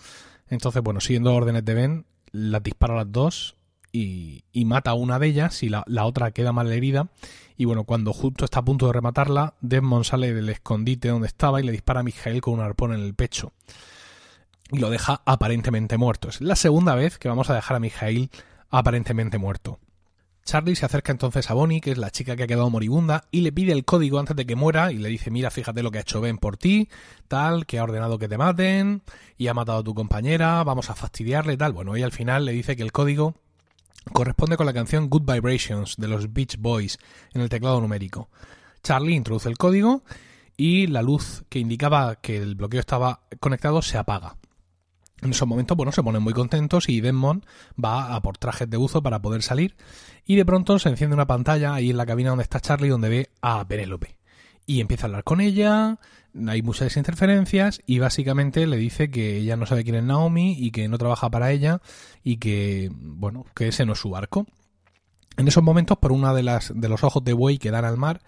Entonces, 0.49 0.83
bueno, 0.83 0.99
siguiendo 0.99 1.33
órdenes 1.33 1.65
de 1.65 1.75
Ben, 1.75 2.07
las 2.33 2.65
dispara 2.65 2.95
a 2.95 3.05
las 3.05 3.13
dos 3.13 3.55
y, 3.93 4.43
mata 4.67 4.91
a 4.91 4.95
una 4.95 5.21
de 5.21 5.29
ellas 5.29 5.63
y 5.63 5.69
la, 5.69 5.85
la, 5.87 6.05
otra 6.05 6.33
queda 6.33 6.53
mal 6.53 6.73
herida. 6.73 7.11
Y 7.63 7.65
bueno, 7.65 7.85
cuando 7.85 8.13
justo 8.13 8.45
está 8.45 8.59
a 8.59 8.65
punto 8.65 8.89
de 8.89 8.93
rematarla, 8.93 9.55
Desmond 9.61 10.05
sale 10.05 10.35
del 10.35 10.49
escondite 10.49 11.07
donde 11.07 11.29
estaba 11.29 11.61
y 11.61 11.63
le 11.63 11.71
dispara 11.71 12.01
a 12.01 12.03
Mijael 12.03 12.41
con 12.41 12.55
un 12.55 12.61
arpón 12.61 12.93
en 12.93 12.99
el 12.99 13.15
pecho. 13.15 13.53
Y 14.73 14.79
lo 14.79 14.91
deja 14.91 15.23
aparentemente 15.25 15.97
muerto. 15.97 16.29
Es 16.29 16.41
la 16.41 16.57
segunda 16.57 16.97
vez 16.97 17.21
que 17.21 17.29
vamos 17.29 17.51
a 17.51 17.55
dejar 17.55 17.77
a 17.77 17.79
Mijail 17.79 18.31
aparentemente 18.69 19.39
muerto. 19.39 19.79
Charlie 20.45 20.75
se 20.75 20.87
acerca 20.87 21.13
entonces 21.13 21.49
a 21.53 21.55
Bonnie, 21.55 21.81
que 21.81 21.93
es 21.93 21.99
la 21.99 22.11
chica 22.11 22.35
que 22.35 22.43
ha 22.43 22.47
quedado 22.49 22.69
moribunda, 22.69 23.29
y 23.31 23.43
le 23.43 23.53
pide 23.53 23.71
el 23.71 23.85
código 23.85 24.19
antes 24.19 24.35
de 24.35 24.45
que 24.45 24.57
muera 24.57 24.91
y 24.91 24.99
le 24.99 25.09
dice, 25.09 25.31
mira, 25.31 25.53
fíjate 25.53 25.85
lo 25.85 25.93
que 25.93 25.99
ha 25.99 26.01
hecho 26.01 26.21
Ben 26.21 26.39
por 26.39 26.57
ti, 26.57 26.89
tal, 27.29 27.65
que 27.65 27.79
ha 27.79 27.85
ordenado 27.85 28.19
que 28.19 28.27
te 28.27 28.39
maten, 28.39 29.03
y 29.39 29.47
ha 29.47 29.55
matado 29.55 29.79
a 29.79 29.85
tu 29.85 29.95
compañera, 29.95 30.65
vamos 30.65 30.91
a 30.91 30.97
fastidiarle, 30.97 31.57
tal. 31.57 31.73
Bueno, 31.73 31.97
y 31.97 32.03
al 32.03 32.11
final 32.11 32.45
le 32.45 32.51
dice 32.51 32.75
que 32.75 32.83
el 32.83 32.91
código 32.91 33.37
corresponde 34.13 34.57
con 34.57 34.67
la 34.67 34.73
canción 34.73 35.09
Good 35.09 35.31
Vibrations 35.31 35.97
de 35.97 36.09
los 36.09 36.33
Beach 36.33 36.57
Boys 36.59 36.99
en 37.33 37.41
el 37.41 37.49
teclado 37.49 37.81
numérico. 37.81 38.29
Charlie 38.83 39.15
introduce 39.15 39.49
el 39.49 39.59
código 39.59 40.03
y 40.57 40.87
la 40.87 41.03
luz 41.03 41.45
que 41.49 41.59
indicaba 41.59 42.17
que 42.17 42.37
el 42.37 42.55
bloqueo 42.55 42.81
estaba 42.81 43.21
conectado 43.41 43.83
se 43.83 43.99
apaga. 43.99 44.37
En 45.21 45.31
esos 45.31 45.47
momentos, 45.47 45.77
bueno, 45.77 45.93
se 45.93 46.03
ponen 46.03 46.23
muy 46.23 46.33
contentos 46.33 46.89
y 46.89 47.01
Desmond 47.01 47.45
va 47.83 48.15
a 48.15 48.23
por 48.23 48.39
trajes 48.39 48.69
de 48.69 48.77
buzo 48.77 49.03
para 49.03 49.23
poder 49.23 49.43
salir 49.43 49.77
y 50.27 50.35
de 50.35 50.45
pronto 50.45 50.79
se 50.81 50.89
enciende 50.89 51.15
una 51.15 51.29
pantalla 51.29 51.75
ahí 51.75 51.91
en 51.91 51.97
la 51.97 52.07
cabina 52.07 52.31
donde 52.31 52.43
está 52.43 52.59
Charlie 52.59 52.89
donde 52.89 53.09
ve 53.09 53.31
a 53.41 53.67
Penélope 53.67 54.17
y 54.67 54.81
empieza 54.81 55.07
a 55.07 55.09
hablar 55.09 55.25
con 55.25 55.41
ella, 55.41 55.99
hay 56.49 56.63
muchas 56.63 56.97
interferencias 56.97 57.81
y 57.87 57.99
básicamente 57.99 58.67
le 58.67 58.77
dice 58.77 59.11
que 59.11 59.37
ella 59.37 59.57
no 59.57 59.67
sabe 59.67 59.85
quién 59.85 59.97
es 59.97 60.05
Naomi 60.05 60.57
y 60.59 60.71
que 60.71 60.89
no 60.89 60.99
trabaja 60.99 61.31
para 61.31 61.51
ella 61.53 61.81
y 62.23 62.39
que, 62.39 62.91
bueno, 62.95 63.45
que 63.55 63.69
ese 63.69 63.85
no 63.85 63.93
es 63.93 63.99
su 63.99 64.11
barco. 64.11 64.47
En 65.37 65.49
esos 65.49 65.63
momentos, 65.63 65.99
por 65.99 66.13
una 66.13 66.35
de 66.35 66.43
las 66.43 66.73
de 66.75 66.89
los 66.89 67.05
ojos 67.05 67.25
de 67.25 67.33
buey 67.33 67.59
que 67.59 67.71
dan 67.71 67.85
al 67.85 67.97
mar, 67.97 68.21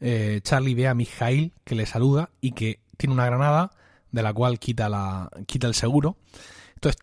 eh, 0.00 0.40
Charlie 0.42 0.74
ve 0.74 0.88
a 0.88 0.94
Mijail 0.94 1.52
que 1.64 1.74
le 1.74 1.86
saluda 1.86 2.30
y 2.40 2.52
que 2.52 2.80
tiene 2.96 3.14
una 3.14 3.26
granada 3.26 3.70
de 4.12 4.22
la 4.22 4.32
cual 4.32 4.58
quita 4.58 4.88
la 4.88 5.30
quita 5.46 5.66
el 5.66 5.74
seguro. 5.74 6.16
Entonces 6.74 7.02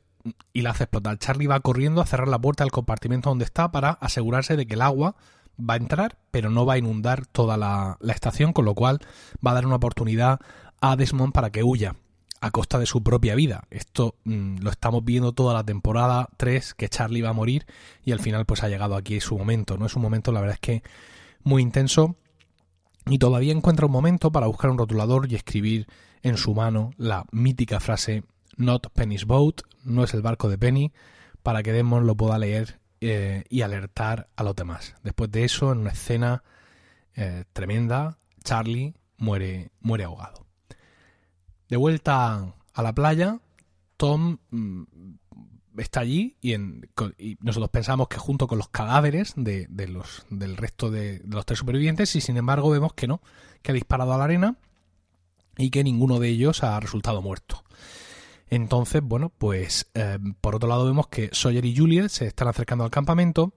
y 0.54 0.62
la 0.62 0.72
hace 0.72 0.86
explotar. 0.86 1.18
Charlie 1.20 1.48
va 1.48 1.60
corriendo 1.60 2.02
a 2.02 2.06
cerrar 2.06 2.28
la 2.28 2.40
puerta 2.40 2.64
del 2.64 2.72
compartimento 2.72 3.30
donde 3.30 3.46
está 3.46 3.72
para 3.72 3.92
asegurarse 3.92 4.56
de 4.56 4.66
que 4.66 4.74
el 4.74 4.82
agua 4.82 5.16
va 5.60 5.76
a 5.76 5.78
entrar, 5.78 6.18
pero 6.32 6.50
no 6.50 6.66
va 6.66 6.74
a 6.74 6.78
inundar 6.78 7.26
toda 7.26 7.58
la, 7.58 7.98
estación, 8.14 8.54
con 8.54 8.66
lo 8.66 8.76
cual 8.76 9.00
va 9.46 9.52
a 9.52 9.54
dar 9.54 9.66
una 9.66 9.76
oportunidad 9.76 10.40
a 10.82 10.96
Desmond 10.96 11.34
para 11.34 11.52
que 11.52 11.64
huya 11.64 11.96
a 12.42 12.52
costa 12.52 12.78
de 12.78 12.86
su 12.86 13.02
propia 13.02 13.36
vida. 13.36 13.64
Esto 13.70 14.16
mm, 14.26 14.58
lo 14.60 14.70
estamos 14.70 15.04
viendo 15.04 15.32
toda 15.32 15.54
la 15.54 15.64
temporada 15.64 16.30
3, 16.38 16.74
que 16.74 16.90
Charlie 16.90 17.22
va 17.22 17.30
a 17.30 17.34
morir 17.34 17.66
y 18.04 18.12
al 18.12 18.20
final 18.20 18.46
pues 18.46 18.64
ha 18.64 18.70
llegado 18.70 18.96
aquí 18.96 19.20
su 19.20 19.38
momento, 19.38 19.78
¿no? 19.78 19.86
Es 19.86 19.96
un 19.96 20.02
momento, 20.02 20.32
la 20.32 20.42
verdad 20.42 20.56
es 20.56 20.60
que 20.60 20.84
muy 21.44 21.62
intenso 21.62 22.16
y 23.08 23.20
todavía 23.20 23.54
encuentra 23.54 23.86
un 23.86 23.92
momento 23.92 24.32
para 24.32 24.48
buscar 24.48 24.70
un 24.72 24.78
rotulador 24.78 25.32
y 25.32 25.36
escribir 25.36 25.88
en 26.24 26.38
su 26.38 26.54
mano 26.54 26.92
la 26.98 27.26
mítica 27.32 27.80
frase 27.80 28.24
Not 28.58 28.90
Penny's 28.94 29.26
Boat, 29.26 29.62
no 29.84 30.04
es 30.04 30.14
el 30.14 30.22
barco 30.22 30.50
de 30.50 30.58
Penny, 30.58 30.92
para 31.44 31.62
que 31.62 31.72
Desmond 31.72 32.08
lo 32.08 32.16
pueda 32.16 32.40
leer 32.40 32.80
eh, 33.02 33.44
y 33.50 33.62
alertar 33.62 34.30
a 34.36 34.44
los 34.44 34.56
demás. 34.56 34.96
Después 35.04 35.32
de 35.32 35.44
eso, 35.44 35.72
en 35.72 35.80
una 35.80 35.92
escena 35.92 36.44
eh, 37.16 37.46
tremenda, 37.54 38.18
Charlie 38.44 38.96
muere, 39.18 39.72
muere 39.80 40.06
ahogado. 40.06 40.46
De 41.70 41.78
vuelta 41.78 42.54
a 42.74 42.84
la 42.84 42.94
playa, 42.94 43.40
Tom 43.98 44.38
mm, 44.52 44.84
está 45.78 46.02
allí 46.02 46.38
y, 46.42 46.56
nosotros 47.40 47.70
pensamos 47.70 48.08
que 48.08 48.18
junto 48.18 48.48
con 48.48 48.58
los 48.58 48.70
cadáveres 48.70 49.34
de, 49.36 49.68
los, 49.88 50.26
del 50.30 50.58
resto 50.58 50.92
de, 50.92 51.22
los 51.26 51.46
tres 51.46 51.60
supervivientes 51.60 52.16
y 52.16 52.22
sin 52.22 52.38
embargo 52.38 52.70
vemos 52.70 52.94
que 52.94 53.08
no, 53.08 53.22
que 53.62 53.72
ha 53.72 53.76
disparado 53.76 54.14
a 54.14 54.18
la 54.18 54.26
arena 54.26 54.58
y 55.58 55.70
que 55.70 55.84
ninguno 55.84 56.20
de 56.20 56.30
ellos 56.30 56.64
ha 56.64 56.80
resultado 56.80 57.22
muerto. 57.22 57.64
Entonces, 58.50 59.02
bueno, 59.04 59.32
pues 59.38 59.88
eh, 59.94 60.20
por 60.42 60.56
otro 60.56 60.70
lado 60.70 60.86
vemos 60.86 61.08
que 61.08 61.30
Sawyer 61.32 61.66
y 61.66 61.76
Juliet 61.76 62.10
se 62.10 62.28
están 62.28 62.48
acercando 62.48 62.84
al 62.84 62.92
campamento 62.92 63.54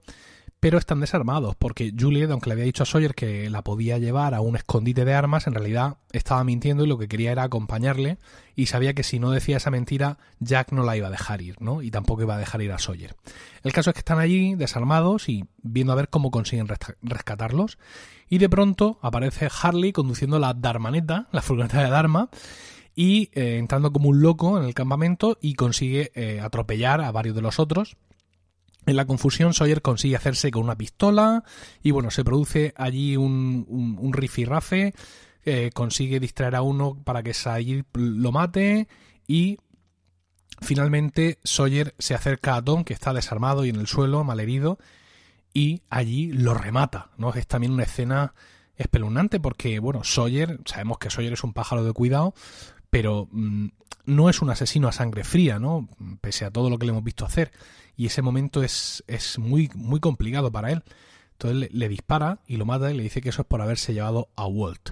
pero 0.59 0.77
están 0.77 0.99
desarmados 0.99 1.55
porque 1.55 1.93
Juliet, 1.97 2.29
aunque 2.29 2.49
le 2.49 2.53
había 2.53 2.65
dicho 2.65 2.83
a 2.83 2.85
Sawyer 2.85 3.15
que 3.15 3.49
la 3.49 3.63
podía 3.63 3.97
llevar 3.97 4.33
a 4.33 4.41
un 4.41 4.57
escondite 4.57 5.05
de 5.05 5.13
armas, 5.13 5.47
en 5.47 5.53
realidad 5.53 5.97
estaba 6.11 6.43
mintiendo 6.43 6.83
y 6.83 6.87
lo 6.87 6.97
que 6.97 7.07
quería 7.07 7.31
era 7.31 7.43
acompañarle 7.43 8.17
y 8.55 8.65
sabía 8.65 8.93
que 8.93 9.03
si 9.03 9.19
no 9.19 9.31
decía 9.31 9.57
esa 9.57 9.71
mentira, 9.71 10.17
Jack 10.39 10.73
no 10.73 10.83
la 10.83 10.97
iba 10.97 11.07
a 11.07 11.11
dejar 11.11 11.41
ir, 11.41 11.61
¿no? 11.61 11.81
Y 11.81 11.91
tampoco 11.91 12.23
iba 12.23 12.35
a 12.35 12.39
dejar 12.39 12.61
ir 12.61 12.73
a 12.73 12.79
Sawyer. 12.79 13.15
El 13.63 13.71
caso 13.71 13.89
es 13.89 13.93
que 13.93 13.99
están 13.99 14.19
allí 14.19 14.55
desarmados 14.55 15.29
y 15.29 15.45
viendo 15.61 15.93
a 15.93 15.95
ver 15.95 16.09
cómo 16.09 16.29
consiguen 16.29 16.67
rescatarlos 17.01 17.77
y 18.27 18.37
de 18.37 18.49
pronto 18.49 18.99
aparece 19.01 19.49
Harley 19.61 19.93
conduciendo 19.93 20.39
la 20.39 20.53
Darmaneta, 20.53 21.27
la 21.31 21.41
furgoneta 21.41 21.81
de 21.81 21.89
Dharma, 21.89 22.29
y 22.95 23.29
eh, 23.33 23.57
entrando 23.57 23.91
como 23.93 24.09
un 24.09 24.21
loco 24.21 24.57
en 24.57 24.65
el 24.65 24.73
campamento 24.73 25.37
y 25.41 25.53
consigue 25.53 26.11
eh, 26.15 26.39
atropellar 26.41 27.01
a 27.01 27.11
varios 27.11 27.35
de 27.35 27.41
los 27.41 27.59
otros 27.59 27.97
en 28.89 28.95
la 28.95 29.05
confusión, 29.05 29.53
Sawyer 29.53 29.81
consigue 29.81 30.15
hacerse 30.15 30.51
con 30.51 30.63
una 30.63 30.77
pistola 30.77 31.43
y 31.83 31.91
bueno, 31.91 32.11
se 32.11 32.23
produce 32.23 32.73
allí 32.75 33.17
un, 33.17 33.65
un, 33.69 34.13
rifirrafe, 34.13 34.93
eh, 35.45 35.69
consigue 35.73 36.19
distraer 36.19 36.55
a 36.55 36.61
uno 36.61 36.99
para 37.03 37.21
que 37.21 37.33
Sayid 37.33 37.83
lo 37.93 38.31
mate 38.31 38.87
y 39.27 39.57
finalmente 40.61 41.39
Sawyer 41.43 41.93
se 41.99 42.15
acerca 42.15 42.55
a 42.55 42.63
Tom, 42.63 42.83
que 42.83 42.93
está 42.93 43.13
desarmado 43.13 43.65
y 43.65 43.69
en 43.69 43.75
el 43.75 43.87
suelo, 43.87 44.23
malherido, 44.23 44.79
y 45.53 45.81
allí 45.89 46.31
lo 46.31 46.53
remata, 46.53 47.11
¿no? 47.17 47.33
Es 47.33 47.47
también 47.47 47.73
una 47.73 47.83
escena 47.83 48.33
espeluznante 48.75 49.39
porque, 49.39 49.79
bueno, 49.79 50.03
Sawyer, 50.03 50.59
sabemos 50.65 50.97
que 50.97 51.09
Sawyer 51.09 51.33
es 51.33 51.43
un 51.43 51.53
pájaro 51.53 51.83
de 51.83 51.93
cuidado, 51.93 52.33
pero 52.89 53.27
mm, 53.31 53.67
no 54.05 54.29
es 54.29 54.41
un 54.41 54.49
asesino 54.49 54.87
a 54.87 54.91
sangre 54.91 55.23
fría, 55.23 55.59
¿no? 55.59 55.87
Pese 56.21 56.45
a 56.45 56.51
todo 56.51 56.69
lo 56.69 56.77
que 56.77 56.85
le 56.85 56.91
hemos 56.91 57.03
visto 57.03 57.25
hacer. 57.25 57.51
Y 57.95 58.07
ese 58.07 58.21
momento 58.21 58.63
es, 58.63 59.03
es 59.07 59.37
muy, 59.37 59.69
muy 59.75 59.99
complicado 59.99 60.51
para 60.51 60.71
él. 60.71 60.83
Entonces 61.33 61.71
le, 61.71 61.89
dispara 61.89 62.39
y 62.47 62.57
lo 62.57 62.65
mata 62.65 62.91
y 62.91 62.97
le 62.97 63.03
dice 63.03 63.21
que 63.21 63.29
eso 63.29 63.43
es 63.43 63.47
por 63.47 63.61
haberse 63.61 63.93
llevado 63.93 64.29
a 64.35 64.45
Walt. 64.45 64.91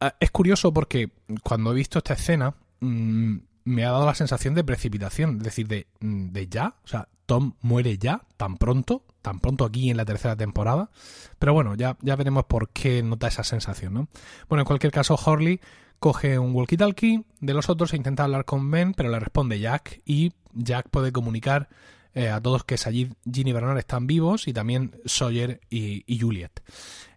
Ah, 0.00 0.14
es 0.20 0.30
curioso 0.30 0.72
porque 0.72 1.10
cuando 1.42 1.72
he 1.72 1.74
visto 1.74 1.98
esta 1.98 2.14
escena 2.14 2.54
mm, 2.80 3.36
me 3.64 3.84
ha 3.84 3.90
dado 3.90 4.06
la 4.06 4.14
sensación 4.14 4.54
de 4.54 4.64
precipitación, 4.64 5.38
es 5.38 5.42
decir, 5.42 5.66
de, 5.66 5.86
mm, 6.00 6.28
de 6.28 6.48
ya. 6.48 6.76
O 6.84 6.88
sea, 6.88 7.08
Tom 7.26 7.54
muere 7.60 7.98
ya, 7.98 8.22
tan 8.36 8.56
pronto, 8.56 9.04
tan 9.20 9.40
pronto 9.40 9.64
aquí 9.64 9.90
en 9.90 9.96
la 9.96 10.04
tercera 10.04 10.36
temporada. 10.36 10.90
Pero 11.38 11.54
bueno, 11.54 11.74
ya, 11.74 11.96
ya 12.02 12.14
veremos 12.16 12.44
por 12.44 12.68
qué 12.68 13.02
nota 13.02 13.28
esa 13.28 13.42
sensación, 13.44 13.94
¿no? 13.94 14.08
Bueno, 14.48 14.62
en 14.62 14.66
cualquier 14.66 14.92
caso, 14.92 15.18
Horley 15.24 15.60
coge 16.02 16.36
un 16.36 16.52
walkie-talkie 16.52 17.24
de 17.38 17.54
los 17.54 17.70
otros 17.70 17.92
e 17.92 17.96
intenta 17.96 18.24
hablar 18.24 18.44
con 18.44 18.68
Ben, 18.72 18.92
pero 18.92 19.08
le 19.08 19.20
responde 19.20 19.60
Jack 19.60 20.02
y 20.04 20.32
Jack 20.52 20.88
puede 20.90 21.12
comunicar 21.12 21.68
eh, 22.12 22.28
a 22.28 22.40
todos 22.40 22.64
que 22.64 22.76
Sajid, 22.76 23.12
Ginny 23.24 23.50
y 23.50 23.52
Bernard 23.52 23.78
están 23.78 24.08
vivos 24.08 24.48
y 24.48 24.52
también 24.52 24.96
Sawyer 25.04 25.60
y, 25.70 26.18
Juliet. 26.20 26.60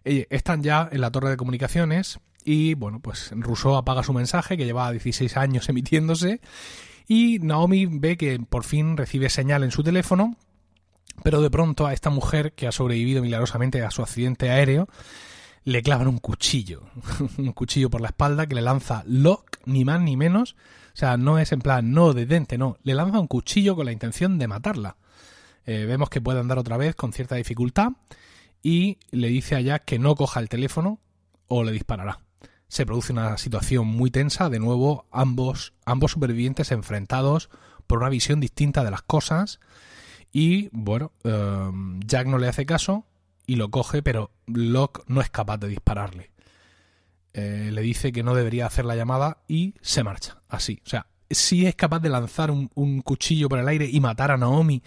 Están 0.04 0.62
ya 0.62 0.88
en 0.92 1.00
la 1.00 1.10
torre 1.10 1.30
de 1.30 1.36
comunicaciones 1.36 2.20
y 2.44 2.74
bueno, 2.74 3.00
pues 3.00 3.32
Rousseau 3.34 3.74
apaga 3.74 4.04
su 4.04 4.12
mensaje 4.12 4.56
que 4.56 4.66
lleva 4.66 4.92
16 4.92 5.36
años 5.36 5.68
emitiéndose 5.68 6.40
y 7.08 7.40
Naomi 7.40 7.86
ve 7.86 8.16
que 8.16 8.38
por 8.38 8.62
fin 8.62 8.96
recibe 8.96 9.30
señal 9.30 9.64
en 9.64 9.72
su 9.72 9.82
teléfono, 9.82 10.36
pero 11.24 11.40
de 11.42 11.50
pronto 11.50 11.88
a 11.88 11.92
esta 11.92 12.10
mujer 12.10 12.52
que 12.52 12.68
ha 12.68 12.72
sobrevivido 12.72 13.20
milagrosamente 13.20 13.82
a 13.82 13.90
su 13.90 14.02
accidente 14.02 14.48
aéreo 14.48 14.86
le 15.66 15.82
clavan 15.82 16.06
un 16.06 16.18
cuchillo, 16.18 16.84
un 17.38 17.52
cuchillo 17.52 17.90
por 17.90 18.00
la 18.00 18.08
espalda 18.08 18.46
que 18.46 18.54
le 18.54 18.62
lanza 18.62 19.02
Locke, 19.04 19.58
ni 19.66 19.84
más 19.84 20.00
ni 20.00 20.16
menos. 20.16 20.54
O 20.94 20.96
sea, 20.96 21.16
no 21.16 21.40
es 21.40 21.50
en 21.50 21.60
plan, 21.60 21.90
no, 21.90 22.14
detente, 22.14 22.56
no. 22.56 22.78
Le 22.84 22.94
lanza 22.94 23.18
un 23.18 23.26
cuchillo 23.26 23.74
con 23.74 23.84
la 23.84 23.92
intención 23.92 24.38
de 24.38 24.46
matarla. 24.46 24.96
Eh, 25.66 25.84
vemos 25.84 26.08
que 26.08 26.20
puede 26.20 26.38
andar 26.38 26.58
otra 26.58 26.76
vez 26.76 26.94
con 26.94 27.12
cierta 27.12 27.34
dificultad 27.34 27.90
y 28.62 28.98
le 29.10 29.26
dice 29.26 29.56
a 29.56 29.60
Jack 29.60 29.84
que 29.84 29.98
no 29.98 30.14
coja 30.14 30.38
el 30.38 30.48
teléfono 30.48 31.00
o 31.48 31.64
le 31.64 31.72
disparará. 31.72 32.20
Se 32.68 32.86
produce 32.86 33.12
una 33.12 33.36
situación 33.36 33.88
muy 33.88 34.12
tensa, 34.12 34.48
de 34.48 34.60
nuevo 34.60 35.06
ambos, 35.10 35.72
ambos 35.84 36.12
supervivientes 36.12 36.70
enfrentados 36.70 37.50
por 37.88 37.98
una 37.98 38.08
visión 38.08 38.38
distinta 38.38 38.84
de 38.84 38.92
las 38.92 39.02
cosas 39.02 39.58
y 40.32 40.68
bueno, 40.70 41.10
eh, 41.24 41.70
Jack 42.06 42.28
no 42.28 42.38
le 42.38 42.46
hace 42.46 42.66
caso 42.66 43.04
y 43.46 43.56
lo 43.56 43.70
coge, 43.70 44.02
pero 44.02 44.32
Locke 44.46 45.02
no 45.06 45.20
es 45.20 45.30
capaz 45.30 45.58
de 45.58 45.68
dispararle. 45.68 46.30
Eh, 47.32 47.70
le 47.72 47.82
dice 47.82 48.12
que 48.12 48.22
no 48.22 48.34
debería 48.34 48.66
hacer 48.66 48.84
la 48.84 48.96
llamada 48.96 49.38
y 49.46 49.74
se 49.82 50.02
marcha, 50.02 50.42
así. 50.48 50.80
O 50.86 50.88
sea, 50.88 51.06
sí 51.30 51.66
es 51.66 51.74
capaz 51.74 52.00
de 52.00 52.08
lanzar 52.08 52.50
un, 52.50 52.70
un 52.74 53.02
cuchillo 53.02 53.48
por 53.48 53.58
el 53.58 53.68
aire 53.68 53.88
y 53.90 54.00
matar 54.00 54.30
a 54.30 54.36
Naomi, 54.36 54.82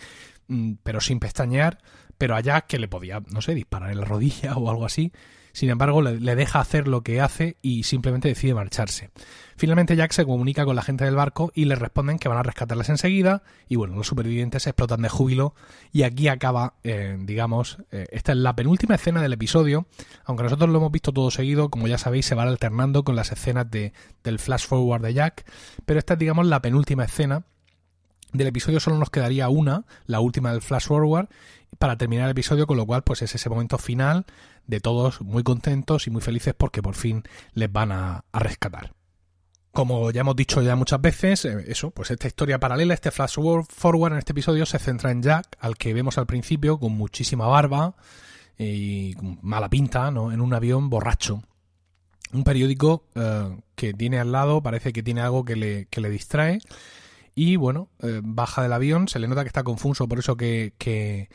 mm, 0.48 0.74
pero 0.84 1.00
sin 1.00 1.20
pestañear, 1.20 1.80
pero 2.18 2.36
a 2.36 2.42
Jack 2.42 2.68
que 2.68 2.80
le 2.80 2.88
podía, 2.88 3.22
no 3.32 3.42
sé, 3.42 3.54
disparar 3.54 3.92
en 3.92 4.00
la 4.00 4.06
rodilla 4.06 4.54
o 4.58 4.70
algo 4.70 4.86
así, 4.86 5.12
sin 5.54 5.70
embargo, 5.70 6.02
le, 6.02 6.36
deja 6.36 6.60
hacer 6.60 6.88
lo 6.88 7.02
que 7.02 7.22
hace 7.22 7.58
y 7.62 7.84
simplemente 7.84 8.28
decide 8.28 8.54
marcharse. 8.54 9.10
Finalmente 9.58 9.96
Jack 9.96 10.14
se 10.14 10.26
comunica 10.26 10.64
con 10.64 10.76
la 10.76 10.82
gente 10.82 11.04
del 11.04 11.16
barco 11.16 11.52
y 11.54 11.66
le 11.66 11.76
responden 11.76 12.18
que 12.18 12.30
van 12.30 12.38
a 12.38 12.44
rescatarles 12.44 12.90
enseguida 12.90 13.44
y 13.68 13.76
bueno, 13.76 13.96
los 13.96 14.08
supervivientes 14.08 14.66
explotan 14.68 15.02
de 15.02 15.10
júbilo 15.10 15.54
y 15.92 16.04
aquí 16.04 16.30
acaba, 16.30 16.76
eh, 16.84 17.18
digamos, 17.20 17.78
eh, 17.92 18.06
esta 18.12 18.32
es 18.32 18.38
la 18.38 18.56
penúltima 18.56 18.96
escena 18.96 19.22
del 19.22 19.34
episodio, 19.34 19.86
aunque 20.24 20.44
nosotros 20.44 20.70
lo 20.70 20.78
hemos 20.78 20.92
visto 20.92 21.12
todo 21.12 21.30
seguido, 21.30 21.70
como 21.70 21.88
ya 21.88 21.98
sabéis, 21.98 22.26
se 22.26 22.36
van 22.36 22.48
alternando 22.48 23.04
con 23.04 23.16
las 23.16 23.32
escenas 23.32 23.70
de, 23.70 23.92
del 24.24 24.40
flash 24.40 24.66
forward 24.66 25.02
de 25.02 25.14
Jack, 25.14 25.46
pero 25.86 26.00
esta 26.00 26.14
es, 26.14 26.20
digamos, 26.20 26.48
la 26.48 26.62
penúltima 26.62 27.04
escena 27.04 27.44
del 28.32 28.48
episodio 28.48 28.80
solo 28.80 28.98
nos 28.98 29.10
quedaría 29.10 29.50
una, 29.50 29.86
la 30.06 30.20
última 30.20 30.52
del 30.52 30.62
flash 30.62 30.86
forward, 30.86 31.28
para 31.78 31.98
terminar 31.98 32.26
el 32.26 32.32
episodio, 32.32 32.68
con 32.68 32.78
lo 32.78 32.86
cual 32.86 33.04
pues 33.04 33.22
es 33.22 33.36
ese 33.36 33.50
momento 33.50 33.78
final 33.78 34.26
de 34.70 34.80
todos 34.80 35.22
muy 35.22 35.44
contentos 35.44 36.06
y 36.06 36.12
muy 36.12 36.22
felices 36.22 36.54
porque 36.56 36.82
por 36.82 36.96
fin 36.96 37.24
les 37.54 37.72
van 37.72 37.92
a, 37.92 38.24
rescatar. 38.32 38.94
Como 39.72 40.12
ya 40.12 40.22
hemos 40.22 40.36
dicho 40.36 40.62
ya 40.62 40.76
muchas 40.76 41.02
veces, 41.02 41.46
eh, 41.46 41.66
eso, 41.68 41.92
pues 41.92 42.12
esta 42.12 42.28
historia 42.28 42.60
paralela, 42.60 42.94
este 42.94 43.12
flash 43.12 43.38
forward 43.70 44.14
en 44.14 44.20
este 44.20 44.34
episodio 44.34 44.66
se 44.66 44.80
centra 44.80 45.12
en 45.12 45.22
Jack, 45.22 45.58
al 45.60 45.78
que 45.78 45.94
vemos 45.94 46.18
al 46.18 46.26
principio 46.26 46.80
con 46.80 46.94
muchísima 46.94 47.48
barba 47.48 47.96
y 48.58 49.16
mala 49.42 49.70
pinta, 49.70 50.12
¿no? 50.12 50.32
En 50.32 50.42
un 50.42 50.54
avión 50.54 50.90
borracho. 50.90 51.42
Un 52.32 52.44
periódico 52.44 53.06
eh, 53.16 53.58
que 53.76 53.94
tiene 53.94 54.20
al 54.20 54.32
lado, 54.32 54.62
parece 54.62 54.94
que 54.94 55.02
tiene 55.02 55.22
algo 55.22 55.46
que 55.46 55.56
le, 55.56 55.86
que 55.88 56.02
le 56.02 56.10
distrae. 56.10 56.60
Y 57.34 57.56
bueno, 57.56 57.90
eh, 58.02 58.22
baja 58.24 58.62
del 58.62 58.74
avión, 58.74 59.08
se 59.08 59.18
le 59.18 59.28
nota 59.28 59.44
que 59.44 59.48
está 59.48 59.64
confuso 59.64 60.08
por 60.08 60.20
eso 60.20 60.36
que, 60.36 61.30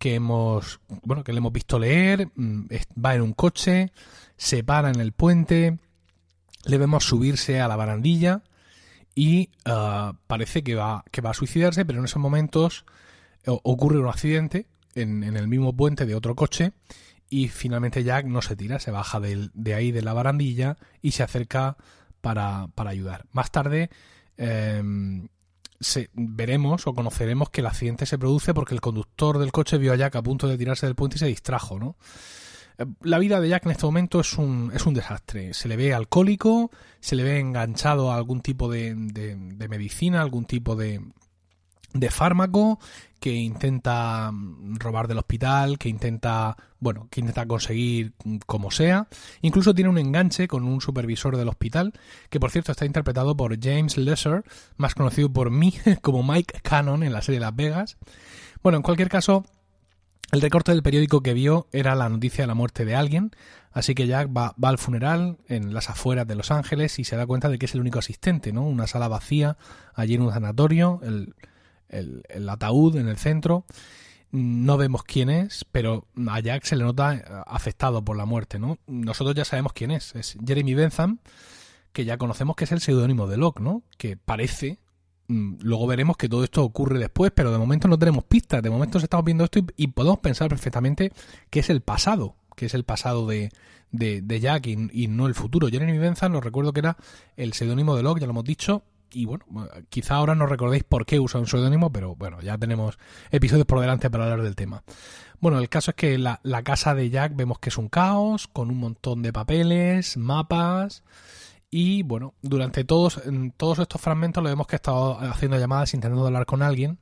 que 0.00 0.14
hemos, 0.14 0.80
bueno, 1.02 1.22
que 1.22 1.32
le 1.32 1.38
hemos 1.38 1.52
visto 1.52 1.78
leer, 1.78 2.30
mm, 2.34 2.64
va 3.04 3.14
en 3.14 3.20
un 3.20 3.34
coche, 3.34 3.92
se 4.38 4.64
para 4.64 4.88
en 4.88 4.98
el 4.98 5.12
puente, 5.12 5.78
le 6.64 6.78
vemos 6.78 7.04
subirse 7.04 7.60
a 7.60 7.68
la 7.68 7.76
barandilla 7.76 8.42
y 9.14 9.50
ah, 9.66 10.14
parece 10.26 10.64
que 10.64 10.74
va, 10.74 11.04
que 11.10 11.20
va 11.20 11.30
a 11.30 11.34
suicidarse, 11.34 11.84
pero 11.84 11.98
en 11.98 12.06
esos 12.06 12.20
momentos 12.20 12.86
ocurre 13.44 13.98
un 13.98 14.08
accidente 14.08 14.66
en, 14.94 15.22
el 15.22 15.48
mismo 15.48 15.76
puente 15.76 16.06
de 16.06 16.14
otro 16.14 16.34
coche 16.34 16.72
y 17.28 17.48
finalmente 17.48 18.02
Jack 18.02 18.24
no 18.24 18.40
se 18.40 18.56
tira, 18.56 18.78
se 18.78 18.90
baja 18.90 19.20
de, 19.20 19.74
ahí 19.74 19.92
de 19.92 20.02
la 20.02 20.14
barandilla 20.14 20.78
y 21.02 21.12
se 21.12 21.22
acerca 21.22 21.76
para, 22.22 22.68
para 22.74 22.90
ayudar. 22.90 23.26
Más 23.32 23.50
tarde 23.50 23.90
em, 25.80 26.06
veremos 26.14 26.86
o 26.86 26.94
conoceremos 26.94 27.50
que 27.50 27.60
el 27.60 27.66
accidente 27.66 28.06
se 28.06 28.18
produce 28.18 28.54
porque 28.54 28.74
el 28.74 28.80
conductor 28.80 29.38
del 29.38 29.52
coche 29.52 29.78
vio 29.78 29.92
a 29.92 29.96
Jack 29.96 30.16
a 30.16 30.22
punto 30.22 30.48
de 30.48 30.58
tirarse 30.58 30.86
del 30.86 30.94
puente 30.94 31.16
y 31.16 31.18
se 31.18 31.26
distrajo, 31.26 31.78
¿no? 31.78 31.96
Eh, 32.78 32.86
la 33.02 33.18
vida 33.18 33.40
de 33.40 33.48
Jack 33.48 33.66
en 33.66 33.72
este 33.72 33.86
momento 33.86 34.20
es 34.20 34.38
un, 34.38 34.70
es 34.74 34.86
un 34.86 34.94
desastre. 34.94 35.54
Se 35.54 35.68
le 35.68 35.76
ve 35.76 35.94
alcohólico, 35.94 36.70
se 37.00 37.16
le 37.16 37.24
ve 37.24 37.38
enganchado 37.38 38.12
a 38.12 38.16
algún 38.16 38.40
tipo 38.40 38.70
de, 38.70 38.94
de 38.94 39.68
medicina, 39.68 40.20
algún 40.20 40.44
tipo 40.44 40.76
de, 40.76 41.00
de 41.92 42.10
fármaco 42.10 42.78
que 43.20 43.34
intenta 43.34 44.30
mm, 44.32 44.76
robar 44.78 45.06
del 45.06 45.18
hospital, 45.18 45.78
que 45.78 45.88
intenta, 45.88 46.56
bueno, 46.80 47.06
que 47.10 47.20
intenta 47.20 47.46
conseguir 47.46 48.14
mm, 48.24 48.38
como 48.46 48.70
sea. 48.70 49.06
Incluso 49.42 49.74
tiene 49.74 49.90
un 49.90 49.98
enganche 49.98 50.48
con 50.48 50.64
un 50.64 50.80
supervisor 50.80 51.36
del 51.36 51.48
hospital, 51.48 51.92
que 52.30 52.40
por 52.40 52.50
cierto 52.50 52.72
está 52.72 52.86
interpretado 52.86 53.36
por 53.36 53.60
James 53.60 53.96
Lesser, 53.98 54.42
más 54.76 54.94
conocido 54.94 55.32
por 55.32 55.50
mí 55.50 55.74
como 56.02 56.22
Mike 56.22 56.60
Cannon 56.62 57.02
en 57.02 57.12
la 57.12 57.22
serie 57.22 57.40
Las 57.40 57.54
Vegas. 57.54 57.98
Bueno, 58.62 58.76
en 58.76 58.82
cualquier 58.82 59.08
caso, 59.08 59.44
El 60.32 60.40
recorte 60.40 60.70
del 60.70 60.84
periódico 60.84 61.22
que 61.22 61.34
vio 61.34 61.66
era 61.72 61.96
la 61.96 62.08
noticia 62.08 62.44
de 62.44 62.46
la 62.46 62.54
muerte 62.54 62.84
de 62.84 62.94
alguien, 62.94 63.32
así 63.72 63.96
que 63.96 64.06
Jack 64.06 64.28
va, 64.28 64.54
al 64.62 64.78
funeral 64.78 65.38
en 65.48 65.74
las 65.74 65.90
afueras 65.90 66.24
de 66.28 66.36
Los 66.36 66.52
Ángeles 66.52 67.00
y 67.00 67.04
se 67.04 67.16
da 67.16 67.26
cuenta 67.26 67.48
de 67.48 67.58
que 67.58 67.66
es 67.66 67.74
el 67.74 67.80
único 67.80 67.98
asistente, 67.98 68.52
¿no? 68.52 68.62
Una 68.62 68.86
sala 68.86 69.08
vacía, 69.08 69.56
allí 69.92 70.14
en 70.14 70.22
un 70.22 70.32
sanatorio, 70.32 71.00
el, 71.02 71.34
el, 71.90 72.48
ataúd 72.48 72.96
en 72.96 73.08
el 73.08 73.18
centro. 73.18 73.64
No 74.32 74.76
vemos 74.76 75.02
quién 75.02 75.28
es, 75.28 75.64
pero 75.72 76.06
a 76.28 76.40
Jack 76.40 76.64
se 76.64 76.76
le 76.76 76.84
nota 76.84 77.14
eh, 77.14 77.24
afectado 77.46 78.04
por 78.04 78.16
la 78.16 78.24
muerte, 78.24 78.58
¿no? 78.58 78.78
Nosotros 78.86 79.34
ya 79.34 79.44
sabemos 79.44 79.72
quién 79.72 79.90
es, 79.90 80.14
es 80.14 80.38
Jeremy 80.46 80.74
Bentham, 80.74 81.18
que 81.92 82.04
ya 82.04 82.16
conocemos 82.16 82.54
que 82.54 82.64
es 82.64 82.72
el 82.72 82.80
seudónimo 82.80 83.26
de 83.26 83.36
Locke, 83.36 83.60
¿no? 83.60 83.82
Que 83.98 84.16
parece 84.16 84.78
Mm, 85.30 85.58
luego 85.60 85.86
veremos 85.86 86.16
que 86.16 86.28
todo 86.28 86.42
esto 86.42 86.64
ocurre 86.64 86.98
después, 86.98 87.30
pero 87.32 87.52
de 87.52 87.58
momento 87.58 87.86
no 87.86 87.96
tenemos 87.96 88.24
pistas. 88.24 88.62
De 88.64 88.68
momento 88.68 88.98
estamos 88.98 89.24
viendo 89.24 89.44
esto 89.44 89.60
y, 89.76 89.86
podemos 89.86 90.18
pensar 90.18 90.48
perfectamente 90.48 91.12
que 91.50 91.60
es 91.60 91.70
el 91.70 91.82
pasado, 91.82 92.34
que 92.56 92.66
es 92.66 92.74
el 92.74 92.82
pasado 92.82 93.28
de, 93.28 93.52
de, 93.92 94.40
Jack 94.40 94.66
y, 94.66 95.06
no 95.06 95.28
el 95.28 95.36
futuro. 95.36 95.68
Jeremy 95.68 95.98
Bentham, 95.98 96.34
os 96.34 96.42
recuerdo 96.42 96.72
que 96.72 96.80
era 96.80 96.96
el 97.36 97.52
seudónimo 97.52 97.94
de 97.94 98.02
Locke, 98.02 98.20
ya 98.20 98.26
lo 98.26 98.32
hemos 98.32 98.44
dicho. 98.44 98.82
Y 99.12 99.26
bueno, 99.26 99.44
quizá 99.88 100.16
ahora 100.16 100.34
no 100.34 100.46
recordéis 100.46 100.84
por 100.84 101.06
qué 101.06 101.18
usa 101.18 101.40
un 101.40 101.46
seudónimo, 101.46 101.90
pero 101.90 102.14
bueno, 102.16 102.40
ya 102.40 102.56
tenemos 102.56 102.98
episodios 103.30 103.66
por 103.66 103.80
delante 103.80 104.10
para 104.10 104.24
hablar 104.24 104.42
del 104.42 104.56
tema. 104.56 104.84
Bueno, 105.40 105.58
el 105.58 105.68
caso 105.68 105.90
es 105.90 105.96
que 105.96 106.18
la, 106.18 106.40
la 106.42 106.62
casa 106.62 106.94
de 106.94 107.10
Jack 107.10 107.34
vemos 107.34 107.58
que 107.58 107.70
es 107.70 107.78
un 107.78 107.88
caos, 107.88 108.46
con 108.46 108.70
un 108.70 108.78
montón 108.78 109.22
de 109.22 109.32
papeles, 109.32 110.16
mapas, 110.16 111.02
y 111.70 112.02
bueno, 112.02 112.34
durante 112.42 112.84
todos, 112.84 113.22
todos 113.56 113.78
estos 113.78 114.00
fragmentos 114.00 114.42
lo 114.42 114.48
vemos 114.48 114.66
que 114.66 114.74
ha 114.74 114.78
estado 114.78 115.18
haciendo 115.20 115.56
llamadas 115.56 115.94
intentando 115.94 116.26
hablar 116.26 116.44
con 116.44 116.62
alguien, 116.62 116.98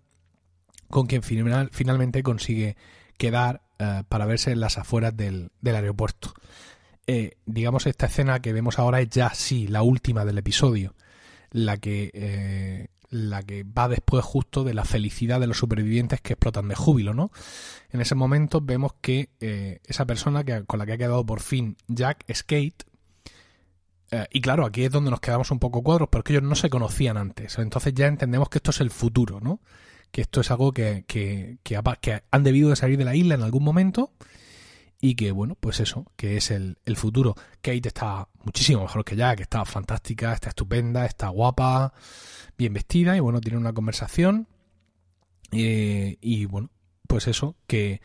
con 0.91 1.07
quien 1.07 1.23
final, 1.23 1.71
finalmente 1.73 2.23
consigue 2.23 2.77
quedar 3.17 3.62
eh, 3.79 4.03
para 4.09 4.27
verse 4.27 4.53
en 4.53 4.61
las 4.61 4.77
afueras 4.77 5.17
del, 5.17 5.50
aeropuerto. 5.65 6.35
Eh, 7.07 7.38
digamos, 7.47 7.87
esta 7.87 8.07
escena 8.07 8.41
que 8.41 8.53
vemos 8.53 8.79
ahora 8.79 9.00
es 9.00 9.09
ya 9.09 9.33
sí 9.33 9.67
la 9.67 9.83
última 9.83 10.27
del 10.27 10.37
episodio, 10.37 10.95
la 11.50 11.76
que, 11.76 12.11
eh, 12.14 12.88
la 13.11 13.43
que 13.43 13.64
va 13.64 13.88
después 13.88 14.25
justo 14.25 14.64
de 14.64 14.75
la 14.75 14.85
felicidad 14.85 15.40
de 15.40 15.47
los 15.47 15.59
supervivientes 15.59 16.21
que 16.21 16.35
explotan 16.35 16.69
de 16.69 16.75
júbilo, 16.75 17.14
¿no? 17.14 17.31
En 17.90 18.00
ese 18.00 18.14
momento 18.14 18.61
vemos 18.61 18.93
que 19.00 19.31
esa 19.85 20.05
persona 20.07 20.45
que, 20.45 20.64
con 20.64 20.78
la 20.78 20.87
que 20.87 20.93
ha 20.93 20.99
quedado 20.99 21.25
por 21.25 21.40
fin 21.40 21.76
Jack 21.88 22.25
Skate 22.33 22.85
eh, 24.11 24.26
y 24.33 24.40
claro, 24.40 24.64
aquí 24.64 24.85
es 24.85 24.90
donde 24.90 25.11
nos 25.11 25.21
quedamos 25.21 25.50
un 25.50 25.59
poco 25.59 25.83
cuadros, 25.83 26.09
porque 26.11 26.33
ellos 26.33 26.43
no 26.43 26.55
se 26.55 26.71
conocían 26.71 27.17
antes. 27.17 27.59
Entonces 27.59 27.95
ya 27.95 28.07
entendemos 28.07 28.49
que 28.49 28.59
esto 28.59 28.71
es 28.71 28.81
el 28.81 28.90
futuro, 28.90 29.40
¿no? 29.40 29.61
Que 30.11 30.23
esto 30.23 30.40
es 30.40 30.50
algo 30.50 30.73
que, 30.73 31.05
que, 31.07 31.59
que, 31.62 32.23
han 32.31 32.43
debido 32.43 32.71
de 32.71 32.76
salir 32.76 32.99
de 32.99 33.05
la 33.05 33.14
isla 33.14 33.35
en 33.35 33.43
algún 33.43 33.62
momento 33.64 34.12
y 35.00 35.14
que, 35.14 35.31
bueno, 35.33 35.57
pues 35.59 35.81
eso, 35.81 36.07
que 36.17 36.37
es 36.37 36.50
el, 36.50 36.76
futuro. 36.97 37.35
Kate 37.61 37.88
está 37.88 38.28
muchísimo 38.43 38.83
mejor 38.83 39.05
que 39.05 39.17
que 39.17 39.43
está 39.43 39.64
fantástica, 39.64 40.33
está 40.33 40.49
estupenda, 40.49 41.07
está 41.07 41.28
guapa, 41.28 41.93
bien 42.57 42.73
vestida 42.73 43.17
y, 43.17 43.21
bueno, 43.21 43.40
tiene 43.40 43.59
una 43.59 43.73
conversación. 43.73 44.49
Eh, 45.52 46.19
y, 46.21 46.47
bueno, 46.47 46.71
pues 47.07 47.28
eso, 47.28 47.57
que 47.67 48.00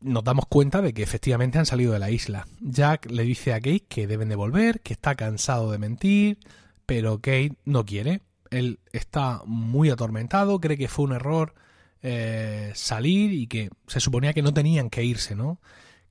nos 0.00 0.24
damos 0.24 0.46
cuenta 0.46 0.82
de 0.82 0.92
que 0.92 1.02
efectivamente 1.02 1.58
han 1.58 1.66
salido 1.66 1.92
de 1.92 1.98
la 1.98 2.10
isla. 2.10 2.46
Jack 2.60 3.10
le 3.10 3.24
dice 3.24 3.52
a 3.52 3.56
Kate 3.56 3.86
que 3.88 4.06
deben 4.06 4.28
de 4.28 4.36
volver, 4.36 4.80
que 4.80 4.92
está 4.92 5.14
cansado 5.14 5.70
de 5.70 5.78
mentir, 5.78 6.38
pero 6.86 7.16
Kate 7.16 7.56
no 7.64 7.84
quiere. 7.84 8.22
Él 8.50 8.78
está 8.92 9.42
muy 9.46 9.90
atormentado, 9.90 10.60
cree 10.60 10.76
que 10.78 10.88
fue 10.88 11.06
un 11.06 11.12
error 11.12 11.54
eh, 12.02 12.72
salir 12.74 13.32
y 13.32 13.46
que 13.46 13.70
se 13.86 14.00
suponía 14.00 14.32
que 14.32 14.42
no 14.42 14.52
tenían 14.52 14.90
que 14.90 15.04
irse, 15.04 15.34
¿no? 15.34 15.60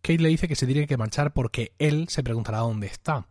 Kate 0.01 0.19
le 0.19 0.29
dice 0.29 0.47
que 0.47 0.55
se 0.55 0.65
tiene 0.65 0.87
que 0.87 0.97
marchar 0.97 1.33
porque 1.33 1.73
él 1.79 2.07
se 2.09 2.23
preguntará 2.23 2.59
dónde 2.59 2.87
está. 2.87 3.27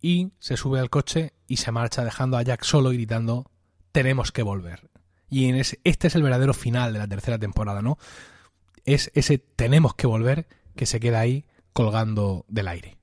Y 0.00 0.32
se 0.38 0.56
sube 0.56 0.80
al 0.80 0.90
coche 0.90 1.32
y 1.46 1.56
se 1.58 1.72
marcha 1.72 2.04
dejando 2.04 2.36
a 2.36 2.42
Jack 2.42 2.64
solo 2.64 2.92
y 2.92 2.96
gritando 2.96 3.50
tenemos 3.92 4.32
que 4.32 4.42
volver. 4.42 4.90
Y 5.28 5.46
en 5.46 5.56
este 5.56 6.06
es 6.06 6.14
el 6.14 6.22
verdadero 6.22 6.54
final 6.54 6.92
de 6.92 6.98
la 6.98 7.08
tercera 7.08 7.38
temporada, 7.38 7.82
¿no? 7.82 7.98
es 8.86 9.10
ese 9.14 9.38
tenemos 9.38 9.94
que 9.94 10.06
volver 10.06 10.46
que 10.74 10.86
se 10.86 11.00
queda 11.00 11.20
ahí 11.20 11.44
colgando 11.72 12.46
del 12.48 12.68
aire. 12.68 12.96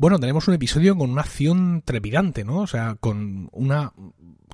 Bueno, 0.00 0.18
tenemos 0.18 0.48
un 0.48 0.54
episodio 0.54 0.96
con 0.96 1.10
una 1.10 1.20
acción 1.20 1.82
trepidante, 1.84 2.42
¿no? 2.42 2.60
O 2.60 2.66
sea, 2.66 2.96
con 2.98 3.50
una 3.52 3.92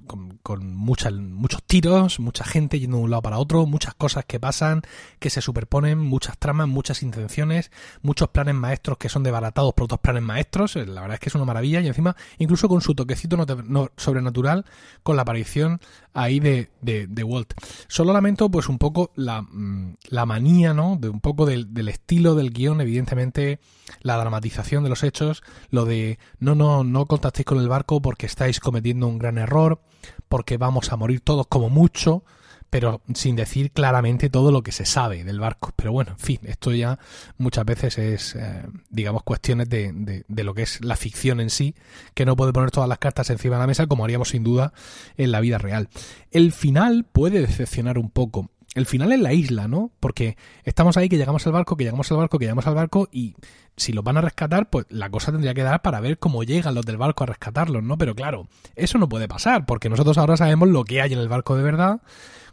con, 0.06 0.38
con 0.42 0.74
muchos 0.74 1.62
tiros, 1.66 2.20
mucha 2.20 2.44
gente 2.44 2.80
yendo 2.80 2.98
de 2.98 3.02
un 3.04 3.10
lado 3.10 3.22
para 3.22 3.38
otro, 3.38 3.66
muchas 3.66 3.94
cosas 3.94 4.24
que 4.24 4.40
pasan, 4.40 4.82
que 5.18 5.30
se 5.30 5.40
superponen, 5.40 5.98
muchas 5.98 6.38
tramas, 6.38 6.68
muchas 6.68 7.02
intenciones, 7.02 7.70
muchos 8.02 8.28
planes 8.28 8.54
maestros 8.54 8.98
que 8.98 9.08
son 9.08 9.22
debaratados 9.22 9.74
por 9.74 9.84
otros 9.84 10.00
planes 10.00 10.22
maestros. 10.22 10.76
Eh, 10.76 10.86
la 10.86 11.00
verdad 11.00 11.14
es 11.14 11.20
que 11.20 11.28
es 11.28 11.34
una 11.34 11.44
maravilla 11.44 11.80
y 11.80 11.88
encima, 11.88 12.16
incluso 12.38 12.68
con 12.68 12.80
su 12.80 12.94
toquecito 12.94 13.36
no, 13.36 13.90
sobrenatural, 13.96 14.64
con 15.02 15.16
la 15.16 15.22
aparición 15.22 15.80
ahí 16.14 16.40
de, 16.40 16.70
de, 16.80 17.24
Walt. 17.24 17.54
Solo 17.88 18.12
lamento, 18.12 18.50
pues, 18.50 18.68
un 18.68 18.78
poco 18.78 19.10
la, 19.16 19.42
mm, 19.42 19.96
la 20.08 20.24
manía, 20.26 20.72
¿no? 20.72 20.96
De 20.96 21.08
un 21.08 21.20
poco 21.20 21.44
del, 21.44 21.74
del 21.74 21.88
estilo 21.88 22.34
del 22.34 22.52
guion, 22.52 22.80
evidentemente, 22.80 23.60
la 24.00 24.16
dramatización 24.16 24.84
de 24.84 24.90
los 24.90 25.02
hechos, 25.02 25.42
lo 25.70 25.84
de 25.84 26.18
no, 26.38 26.54
no, 26.54 26.84
no 26.84 27.06
contactéis 27.06 27.46
con 27.46 27.58
el 27.58 27.68
barco 27.68 28.00
porque 28.00 28.26
estáis 28.26 28.60
cometiendo 28.60 29.06
un 29.06 29.18
gran 29.18 29.38
error 29.38 29.80
porque 30.28 30.56
vamos 30.56 30.92
a 30.92 30.96
morir 30.96 31.20
todos 31.20 31.46
como 31.46 31.68
mucho, 31.68 32.24
pero 32.70 33.00
sin 33.14 33.37
decir 33.37 33.70
claramente 33.70 34.28
todo 34.28 34.50
lo 34.50 34.62
que 34.62 34.72
se 34.72 34.85
sabe 34.85 35.24
del 35.24 35.40
barco. 35.40 35.72
Pero 35.76 35.92
bueno, 35.92 36.12
en 36.12 36.18
fin, 36.18 36.40
esto 36.44 36.72
ya 36.72 36.98
muchas 37.38 37.64
veces 37.64 37.98
es, 37.98 38.35
eh, 38.35 38.64
digamos, 38.90 39.22
cuestiones 39.22 39.68
de, 39.68 40.24
de, 40.26 40.44
lo 40.44 40.54
que 40.54 40.62
es 40.62 40.85
la 40.85 40.96
ficción 40.96 41.40
en 41.40 41.50
sí, 41.50 41.74
que 42.14 42.26
no 42.26 42.37
puede 42.37 42.52
poner 42.52 42.70
todas 42.70 42.88
las 42.88 42.98
cartas 42.98 43.30
encima 43.30 43.56
de 43.56 43.61
la 43.61 43.66
mesa 43.66 43.87
como 43.87 44.04
haríamos 44.04 44.30
sin 44.30 44.44
duda 44.44 44.72
en 45.16 45.32
la 45.32 45.40
vida 45.40 45.59
real. 45.59 45.88
El 46.30 46.52
final 46.52 47.04
puede 47.11 47.40
decepcionar 47.40 47.98
un 47.98 48.11
poco. 48.11 48.50
El 48.76 48.84
final 48.84 49.10
es 49.10 49.20
la 49.20 49.32
isla, 49.32 49.68
¿no? 49.68 49.90
Porque 50.00 50.36
estamos 50.64 50.98
ahí, 50.98 51.08
que 51.08 51.16
llegamos 51.16 51.46
al 51.46 51.54
barco, 51.54 51.78
que 51.78 51.84
llegamos 51.84 52.12
al 52.12 52.18
barco, 52.18 52.38
que 52.38 52.44
llegamos 52.44 52.66
al 52.66 52.74
barco 52.74 53.08
y 53.10 53.34
si 53.74 53.94
los 53.94 54.04
van 54.04 54.18
a 54.18 54.20
rescatar, 54.20 54.68
pues 54.68 54.84
la 54.90 55.08
cosa 55.08 55.32
tendría 55.32 55.54
que 55.54 55.62
dar 55.62 55.80
para 55.80 55.98
ver 56.00 56.18
cómo 56.18 56.42
llegan 56.42 56.74
los 56.74 56.84
del 56.84 56.98
barco 56.98 57.24
a 57.24 57.26
rescatarlos, 57.26 57.82
¿no? 57.82 57.96
Pero 57.96 58.14
claro, 58.14 58.48
eso 58.74 58.98
no 58.98 59.08
puede 59.08 59.28
pasar, 59.28 59.64
porque 59.64 59.88
nosotros 59.88 60.18
ahora 60.18 60.36
sabemos 60.36 60.68
lo 60.68 60.84
que 60.84 61.00
hay 61.00 61.14
en 61.14 61.18
el 61.18 61.28
barco 61.28 61.56
de 61.56 61.62
verdad, 61.62 62.02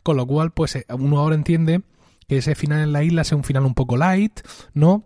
con 0.02 0.16
lo 0.16 0.26
cual, 0.26 0.52
pues 0.52 0.78
eh, 0.78 0.86
uno 0.98 1.20
ahora 1.20 1.36
entiende 1.36 1.82
que 2.30 2.38
ese 2.38 2.56
final 2.56 2.80
en 2.80 2.94
la 2.94 3.04
isla 3.04 3.26
sea 3.26 3.36
un 3.36 3.44
final 3.44 3.66
un 3.66 3.74
poco 3.74 3.98
light, 3.98 4.40
¿no? 4.74 5.04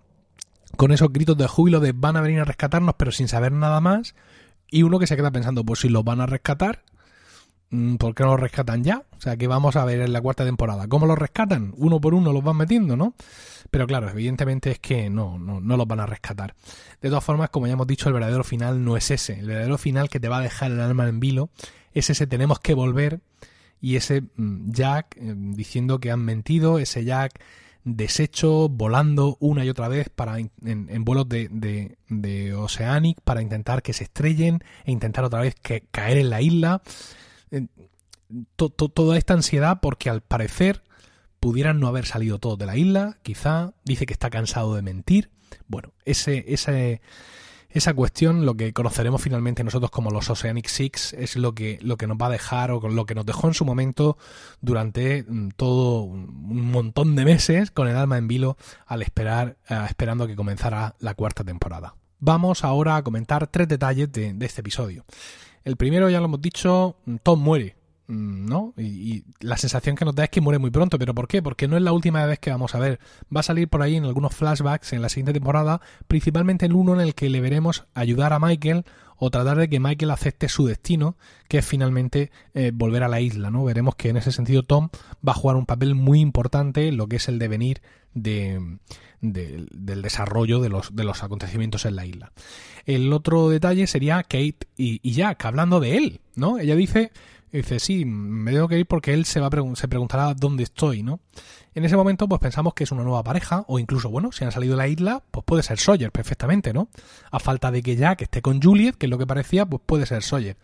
Con 0.75 0.91
esos 0.91 1.11
gritos 1.11 1.35
de 1.35 1.47
júbilo 1.47 1.79
de 1.79 1.93
van 1.93 2.15
a 2.15 2.21
venir 2.21 2.41
a 2.41 2.45
rescatarnos, 2.45 2.93
pero 2.95 3.11
sin 3.11 3.27
saber 3.27 3.53
nada 3.53 3.81
más. 3.81 4.13
Y 4.69 4.83
uno 4.83 4.99
que 4.99 5.07
se 5.07 5.15
queda 5.15 5.31
pensando, 5.31 5.63
pues 5.63 5.79
si 5.79 5.89
los 5.89 6.03
van 6.03 6.21
a 6.21 6.27
rescatar, 6.27 6.83
¿por 7.97 8.15
qué 8.15 8.23
no 8.23 8.31
los 8.31 8.39
rescatan 8.39 8.83
ya? 8.83 9.03
O 9.17 9.21
sea, 9.21 9.37
que 9.37 9.47
vamos 9.47 9.75
a 9.75 9.85
ver 9.85 10.01
en 10.01 10.13
la 10.13 10.21
cuarta 10.21 10.45
temporada. 10.45 10.87
¿Cómo 10.87 11.05
los 11.05 11.17
rescatan? 11.17 11.73
Uno 11.77 11.99
por 11.99 12.13
uno 12.13 12.31
los 12.33 12.43
van 12.43 12.57
metiendo, 12.57 12.95
¿no? 12.95 13.13
Pero 13.71 13.87
claro, 13.87 14.09
evidentemente 14.09 14.71
es 14.71 14.79
que 14.79 15.09
no, 15.09 15.37
no, 15.37 15.59
no 15.59 15.77
los 15.77 15.87
van 15.87 15.99
a 15.99 16.05
rescatar. 16.05 16.55
De 17.01 17.09
todas 17.09 17.23
formas, 17.23 17.49
como 17.49 17.67
ya 17.67 17.73
hemos 17.73 17.87
dicho, 17.87 18.07
el 18.09 18.13
verdadero 18.13 18.43
final 18.43 18.83
no 18.83 18.95
es 18.95 19.11
ese. 19.11 19.39
El 19.39 19.47
verdadero 19.47 19.77
final 19.77 20.09
que 20.09 20.19
te 20.19 20.29
va 20.29 20.37
a 20.37 20.41
dejar 20.41 20.71
el 20.71 20.79
alma 20.79 21.07
en 21.07 21.19
vilo 21.19 21.49
es 21.93 22.09
ese 22.09 22.27
tenemos 22.27 22.59
que 22.59 22.73
volver 22.73 23.21
y 23.81 23.95
ese 23.95 24.23
mm, 24.35 24.71
Jack 24.71 25.17
eh, 25.17 25.33
diciendo 25.35 25.99
que 25.99 26.11
han 26.11 26.21
mentido, 26.21 26.79
ese 26.79 27.03
Jack 27.03 27.41
deshecho, 27.83 28.67
volando 28.67 29.37
una 29.39 29.63
y 29.63 29.69
otra 29.69 29.87
vez 29.87 30.09
para 30.09 30.37
en, 30.39 31.05
vuelos 31.05 31.29
de, 31.29 31.47
de, 31.49 31.97
de, 32.09 32.53
Oceanic 32.53 33.21
para 33.21 33.41
intentar 33.41 33.81
que 33.81 33.93
se 33.93 34.03
estrellen 34.03 34.61
e 34.83 34.91
intentar 34.91 35.23
otra 35.23 35.39
vez 35.39 35.55
que, 35.55 35.85
caer 35.89 36.17
en 36.17 36.29
la 36.29 36.41
isla 36.41 36.81
toda 38.55 39.17
esta 39.17 39.33
ansiedad 39.33 39.79
porque 39.81 40.09
al 40.09 40.21
parecer 40.21 40.83
pudieran 41.39 41.79
no 41.79 41.87
haber 41.87 42.05
salido 42.05 42.39
todos 42.39 42.57
de 42.57 42.65
la 42.65 42.77
isla, 42.77 43.17
quizá, 43.21 43.73
dice 43.85 44.05
que 44.05 44.13
está 44.13 44.29
cansado 44.29 44.75
de 44.75 44.81
mentir. 44.81 45.31
Bueno, 45.67 45.93
ese, 46.05 46.45
esa 47.69 47.93
cuestión, 47.93 48.45
lo 48.45 48.55
que 48.55 48.73
conoceremos 48.73 49.21
finalmente 49.21 49.63
nosotros 49.63 49.91
como 49.91 50.11
los 50.11 50.29
Oceanic 50.29 50.67
Six, 50.67 51.13
es 51.13 51.35
lo 51.35 51.53
que, 51.53 51.79
lo 51.81 51.97
que 51.97 52.07
nos 52.07 52.17
va 52.17 52.27
a 52.27 52.31
dejar 52.31 52.71
o 52.71 52.79
lo 52.89 53.05
que 53.05 53.15
nos 53.15 53.25
dejó 53.25 53.47
en 53.47 53.53
su 53.53 53.65
momento 53.65 54.17
durante 54.61 55.23
mm, 55.23 55.49
todo 55.55 56.01
un 56.01 56.71
montón 56.71 57.15
de 57.15 57.25
meses 57.25 57.71
con 57.71 57.87
el 57.87 57.95
alma 57.95 58.17
en 58.17 58.27
vilo 58.27 58.57
al 58.85 59.01
esperar, 59.01 59.57
eh, 59.69 59.85
esperando 59.87 60.27
que 60.27 60.35
comenzara 60.35 60.95
la 60.99 61.13
cuarta 61.13 61.43
temporada. 61.43 61.95
Vamos 62.19 62.63
ahora 62.63 62.95
a 62.95 63.03
comentar 63.03 63.47
tres 63.47 63.67
detalles 63.67 64.11
de 64.11 64.35
este 64.41 64.61
episodio. 64.61 65.05
El 65.67 65.75
primero, 65.75 66.09
ya 66.09 66.19
lo 66.19 66.27
hemos 66.27 66.41
dicho, 66.41 66.95
Tom 67.23 67.41
muere. 67.41 67.75
Mm, 68.07 68.47
¿no? 68.47 68.73
Y, 68.77 69.25
la 69.41 69.57
sensación 69.57 69.97
que 69.97 70.05
nos 70.05 70.15
da 70.15 70.23
es 70.23 70.29
que 70.29 70.39
muere 70.39 70.59
muy 70.59 70.71
pronto. 70.71 70.97
¿Pero 70.97 71.13
por 71.13 71.27
qué? 71.27 71.41
Porque 71.41 71.67
no 71.67 71.75
es 71.75 71.83
la 71.83 71.91
última 71.91 72.25
vez 72.25 72.39
que 72.39 72.49
vamos 72.49 72.73
a 72.73 72.79
ver. 72.79 73.01
Va 73.35 73.41
a 73.41 73.43
salir 73.43 73.67
por 73.67 73.81
ahí 73.81 73.97
en 73.97 74.05
algunos 74.05 74.33
flashbacks 74.33 74.93
en 74.93 75.01
la 75.01 75.09
siguiente 75.09 75.33
temporada, 75.33 75.81
principalmente 76.07 76.65
el 76.65 76.73
uno 76.73 76.93
en 76.93 77.01
el 77.01 77.15
que 77.15 77.29
le 77.29 77.41
veremos 77.41 77.85
ayudar 77.95 78.31
a 78.31 78.39
Michael 78.39 78.85
o 79.17 79.29
tratar 79.29 79.57
de 79.57 79.69
que 79.69 79.79
Michael 79.79 80.11
acepte 80.11 80.49
su 80.49 80.65
destino, 80.65 81.17
que 81.47 81.59
es 81.59 81.65
finalmente 81.65 82.31
eh, 82.53 82.71
volver 82.73 83.03
a 83.03 83.07
la 83.07 83.21
isla, 83.21 83.51
¿no? 83.51 83.63
Veremos 83.63 83.95
que 83.95 84.09
en 84.09 84.17
ese 84.17 84.31
sentido 84.31 84.63
Tom 84.63 84.89
va 85.27 85.31
a 85.31 85.35
jugar 85.35 85.55
un 85.55 85.65
papel 85.65 85.95
muy 85.95 86.19
importante 86.19 86.87
en 86.87 86.97
lo 86.97 87.07
que 87.07 87.17
es 87.17 87.27
el 87.27 87.39
devenir 87.39 87.81
de, 88.13 88.77
del 89.21 90.01
desarrollo 90.01 90.59
de 90.59 90.69
los, 90.69 90.95
de 90.95 91.03
los 91.03 91.23
acontecimientos 91.23 91.85
en 91.85 91.95
la 91.95 92.05
isla. 92.05 92.31
El 92.85 93.11
otro 93.13 93.49
detalle 93.49 93.87
sería 93.87 94.23
Kate 94.23 94.67
y, 94.77 94.99
y 95.01 95.11
Jack, 95.11 95.45
hablando 95.45 95.79
de 95.79 95.97
él, 95.97 96.21
¿no? 96.35 96.59
Ella 96.59 96.75
dice 96.75 97.11
dice, 97.57 97.79
sí, 97.79 98.05
me 98.05 98.51
tengo 98.51 98.67
que 98.67 98.79
ir 98.79 98.85
porque 98.85 99.13
él 99.13 99.25
se 99.25 99.39
va 99.39 99.47
a 99.47 99.75
se 99.75 99.87
preguntará 99.87 100.33
dónde 100.33 100.63
estoy, 100.63 101.03
¿no? 101.03 101.19
En 101.73 101.85
ese 101.85 101.95
momento, 101.95 102.27
pues 102.27 102.41
pensamos 102.41 102.73
que 102.73 102.85
es 102.85 102.91
una 102.91 103.03
nueva 103.03 103.23
pareja, 103.23 103.63
o 103.67 103.77
incluso, 103.77 104.09
bueno, 104.09 104.31
si 104.31 104.43
han 104.43 104.51
salido 104.51 104.73
de 104.73 104.77
la 104.77 104.87
isla, 104.87 105.21
pues 105.29 105.43
puede 105.45 105.61
ser 105.61 105.77
Sawyer 105.77 106.11
perfectamente, 106.11 106.73
¿no? 106.73 106.89
A 107.29 107.39
falta 107.39 107.69
de 107.69 107.83
que 107.83 107.95
Jack 107.95 108.23
esté 108.23 108.41
con 108.41 108.61
Juliet, 108.61 108.95
que 108.95 109.05
es 109.05 109.09
lo 109.11 109.19
que 109.19 109.27
parecía, 109.27 109.65
pues 109.65 109.81
puede 109.85 110.07
ser 110.07 110.23
Sawyer. 110.23 110.57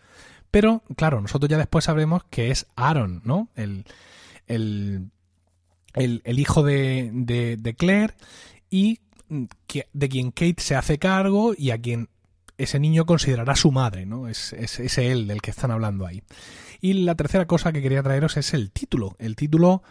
Pero, 0.50 0.82
claro, 0.96 1.20
nosotros 1.20 1.48
ya 1.48 1.58
después 1.58 1.84
sabremos 1.84 2.24
que 2.30 2.50
es 2.50 2.66
Aaron, 2.74 3.22
¿no? 3.24 3.48
El, 3.54 3.84
el, 4.48 5.10
el, 5.94 6.38
hijo 6.38 6.62
de, 6.62 7.10
de, 7.12 7.74
Claire 7.74 8.14
y 8.70 8.98
de 9.28 10.08
quien 10.08 10.30
Kate 10.30 10.56
se 10.58 10.74
hace 10.74 10.98
cargo 10.98 11.54
y 11.56 11.70
a 11.70 11.78
quien 11.78 12.08
ese 12.58 12.78
niño 12.78 13.06
considerará 13.06 13.56
su 13.56 13.72
madre, 13.72 14.06
¿no? 14.06 14.28
Es, 14.28 14.52
es, 14.52 14.80
es 14.80 14.98
él 14.98 15.26
del 15.26 15.42
que 15.42 15.50
están 15.50 15.70
hablando 15.70 16.06
ahí. 16.06 16.22
Y 16.84 16.92
la 16.92 17.14
tercera 17.14 17.46
cosa 17.46 17.72
que 17.72 17.80
quería 17.80 18.02
traeros 18.02 18.36
es 18.36 18.52
el 18.52 18.70
título. 18.70 19.16
El 19.18 19.36
título 19.36 19.82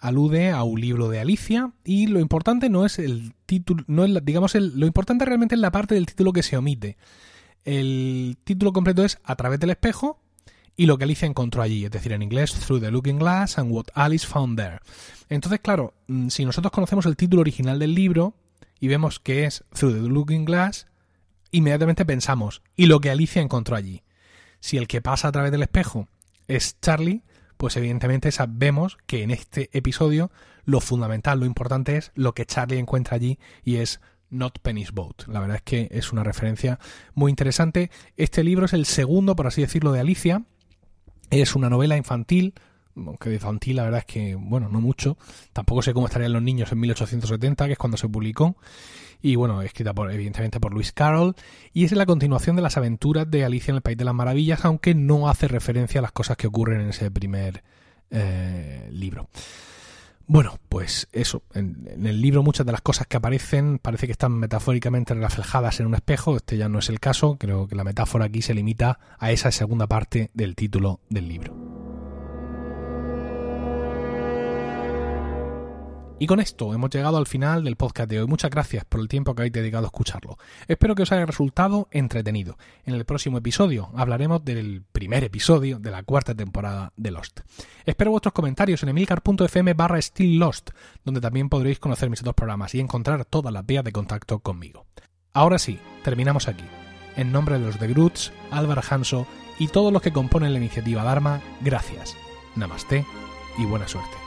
alude 0.00 0.50
a 0.50 0.64
un 0.64 0.80
libro 0.80 1.08
de 1.08 1.20
Alicia 1.20 1.70
y 1.84 2.08
lo 2.08 2.18
importante 2.18 2.68
no 2.68 2.84
es 2.84 2.98
el 2.98 3.34
título, 3.46 3.84
no 3.86 4.04
es 4.04 4.24
digamos 4.24 4.56
lo 4.56 4.84
importante 4.84 5.24
realmente 5.24 5.54
es 5.54 5.60
la 5.60 5.70
parte 5.70 5.94
del 5.94 6.06
título 6.06 6.32
que 6.32 6.42
se 6.42 6.56
omite. 6.56 6.96
El 7.64 8.36
título 8.42 8.72
completo 8.72 9.04
es 9.04 9.20
A 9.22 9.36
través 9.36 9.60
del 9.60 9.70
espejo 9.70 10.18
y 10.74 10.86
lo 10.86 10.98
que 10.98 11.04
Alicia 11.04 11.28
encontró 11.28 11.62
allí, 11.62 11.84
es 11.84 11.92
decir, 11.92 12.10
en 12.10 12.22
inglés 12.22 12.52
Through 12.52 12.80
the 12.80 12.90
Looking 12.90 13.20
Glass 13.20 13.56
and 13.56 13.70
What 13.70 13.84
Alice 13.94 14.26
Found 14.26 14.58
There. 14.58 14.80
Entonces, 15.28 15.60
claro, 15.60 15.94
mm, 16.08 16.30
si 16.30 16.44
nosotros 16.44 16.72
conocemos 16.72 17.06
el 17.06 17.14
título 17.14 17.42
original 17.42 17.78
del 17.78 17.94
libro 17.94 18.34
y 18.80 18.88
vemos 18.88 19.20
que 19.20 19.44
es 19.44 19.62
Through 19.72 20.02
the 20.02 20.08
Looking 20.08 20.46
Glass, 20.46 20.88
inmediatamente 21.52 22.04
pensamos, 22.04 22.60
¿y 22.74 22.86
lo 22.86 22.98
que 23.00 23.10
Alicia 23.10 23.40
encontró 23.40 23.76
allí? 23.76 24.02
Si 24.58 24.78
el 24.78 24.88
que 24.88 25.00
pasa 25.00 25.28
a 25.28 25.32
través 25.32 25.52
del 25.52 25.62
espejo 25.62 26.08
es 26.50 26.80
Charlie, 26.80 27.22
pues 27.56 27.76
evidentemente 27.76 28.32
sabemos 28.32 28.98
que 29.06 29.22
en 29.22 29.30
este 29.30 29.70
episodio 29.72 30.30
lo 30.64 30.80
fundamental, 30.80 31.38
lo 31.38 31.46
importante 31.46 31.96
es 31.96 32.10
lo 32.14 32.34
que 32.34 32.46
Charlie 32.46 32.78
encuentra 32.78 33.16
allí 33.16 33.38
y 33.62 33.76
es 33.76 34.00
Not 34.30 34.58
Penny's 34.60 34.92
Boat. 34.92 35.26
La 35.28 35.40
verdad 35.40 35.56
es 35.56 35.62
que 35.62 35.88
es 35.90 36.12
una 36.12 36.24
referencia 36.24 36.78
muy 37.14 37.30
interesante. 37.30 37.90
Este 38.16 38.42
libro 38.44 38.66
es 38.66 38.72
el 38.72 38.86
segundo, 38.86 39.36
por 39.36 39.46
así 39.46 39.60
decirlo, 39.60 39.92
de 39.92 40.00
Alicia. 40.00 40.44
Es 41.30 41.54
una 41.54 41.70
novela 41.70 41.96
infantil, 41.96 42.54
aunque 42.96 43.30
de 43.30 43.36
infantil 43.36 43.76
la 43.76 43.84
verdad 43.84 44.00
es 44.00 44.06
que, 44.06 44.34
bueno, 44.34 44.68
no 44.68 44.80
mucho. 44.80 45.16
Tampoco 45.52 45.82
sé 45.82 45.92
cómo 45.92 46.06
estarían 46.06 46.32
los 46.32 46.42
niños 46.42 46.72
en 46.72 46.80
1870, 46.80 47.66
que 47.66 47.72
es 47.72 47.78
cuando 47.78 47.96
se 47.96 48.08
publicó 48.08 48.56
y 49.22 49.36
bueno, 49.36 49.62
escrita 49.62 49.92
por, 49.92 50.10
evidentemente 50.10 50.60
por 50.60 50.72
Lewis 50.72 50.92
Carroll, 50.92 51.34
y 51.72 51.84
es 51.84 51.92
la 51.92 52.06
continuación 52.06 52.56
de 52.56 52.62
las 52.62 52.76
aventuras 52.76 53.30
de 53.30 53.44
Alicia 53.44 53.72
en 53.72 53.76
el 53.76 53.82
País 53.82 53.98
de 53.98 54.04
las 54.04 54.14
Maravillas, 54.14 54.64
aunque 54.64 54.94
no 54.94 55.28
hace 55.28 55.48
referencia 55.48 56.00
a 56.00 56.02
las 56.02 56.12
cosas 56.12 56.36
que 56.36 56.46
ocurren 56.46 56.80
en 56.80 56.88
ese 56.90 57.10
primer 57.10 57.62
eh, 58.10 58.88
libro. 58.90 59.28
Bueno, 60.26 60.58
pues 60.68 61.08
eso, 61.12 61.42
en, 61.54 61.88
en, 61.90 62.06
el 62.06 62.20
libro 62.20 62.44
muchas 62.44 62.64
de 62.64 62.70
las 62.70 62.82
cosas 62.82 63.08
que 63.08 63.16
aparecen 63.16 63.80
parece 63.80 64.06
que 64.06 64.12
están 64.12 64.32
metafóricamente 64.32 65.12
reflejadas 65.12 65.80
en 65.80 65.86
un 65.86 65.94
espejo, 65.94 66.36
este 66.36 66.56
ya 66.56 66.68
no 66.68 66.78
es 66.78 66.88
el 66.88 67.00
caso, 67.00 67.36
creo 67.36 67.66
que 67.66 67.74
la 67.74 67.84
metáfora 67.84 68.26
aquí 68.26 68.40
se 68.40 68.54
limita 68.54 69.00
a 69.18 69.32
esa 69.32 69.50
segunda 69.50 69.88
parte 69.88 70.30
del 70.32 70.54
título 70.54 71.00
del 71.08 71.28
libro. 71.28 71.79
Y 76.22 76.26
con 76.26 76.38
esto 76.38 76.74
hemos 76.74 76.90
llegado 76.90 77.16
al 77.16 77.26
final 77.26 77.64
del 77.64 77.76
podcast 77.76 78.10
de 78.10 78.20
hoy. 78.20 78.26
Muchas 78.26 78.50
gracias 78.50 78.84
por 78.84 79.00
el 79.00 79.08
tiempo 79.08 79.34
que 79.34 79.40
habéis 79.40 79.54
dedicado 79.54 79.86
a 79.86 79.88
escucharlo. 79.88 80.36
Espero 80.68 80.94
que 80.94 81.04
os 81.04 81.12
haya 81.12 81.24
resultado 81.24 81.88
entretenido. 81.90 82.58
En 82.84 82.92
el 82.92 83.06
próximo 83.06 83.38
episodio 83.38 83.88
hablaremos 83.96 84.44
del 84.44 84.82
primer 84.92 85.24
episodio 85.24 85.78
de 85.78 85.90
la 85.90 86.02
cuarta 86.02 86.34
temporada 86.34 86.92
de 86.94 87.10
Lost. 87.10 87.40
Espero 87.86 88.10
vuestros 88.10 88.34
comentarios 88.34 88.82
en 88.82 88.90
emilcar.fm 88.90 89.72
barra 89.72 89.98
Lost, 90.18 90.72
donde 91.06 91.22
también 91.22 91.48
podréis 91.48 91.78
conocer 91.78 92.10
mis 92.10 92.20
otros 92.20 92.34
programas 92.34 92.74
y 92.74 92.80
encontrar 92.80 93.24
todas 93.24 93.50
las 93.50 93.64
vías 93.64 93.82
de 93.82 93.92
contacto 93.92 94.40
conmigo. 94.40 94.84
Ahora 95.32 95.58
sí, 95.58 95.78
terminamos 96.04 96.48
aquí. 96.48 96.64
En 97.16 97.32
nombre 97.32 97.58
de 97.58 97.64
los 97.64 97.80
de 97.80 97.88
Groots, 97.88 98.30
Álvaro 98.50 98.82
Hanso 98.90 99.26
y 99.58 99.68
todos 99.68 99.90
los 99.90 100.02
que 100.02 100.12
componen 100.12 100.52
la 100.52 100.58
iniciativa 100.58 101.02
Dharma, 101.02 101.40
gracias. 101.62 102.14
Namaste 102.56 103.06
y 103.56 103.64
buena 103.64 103.88
suerte. 103.88 104.19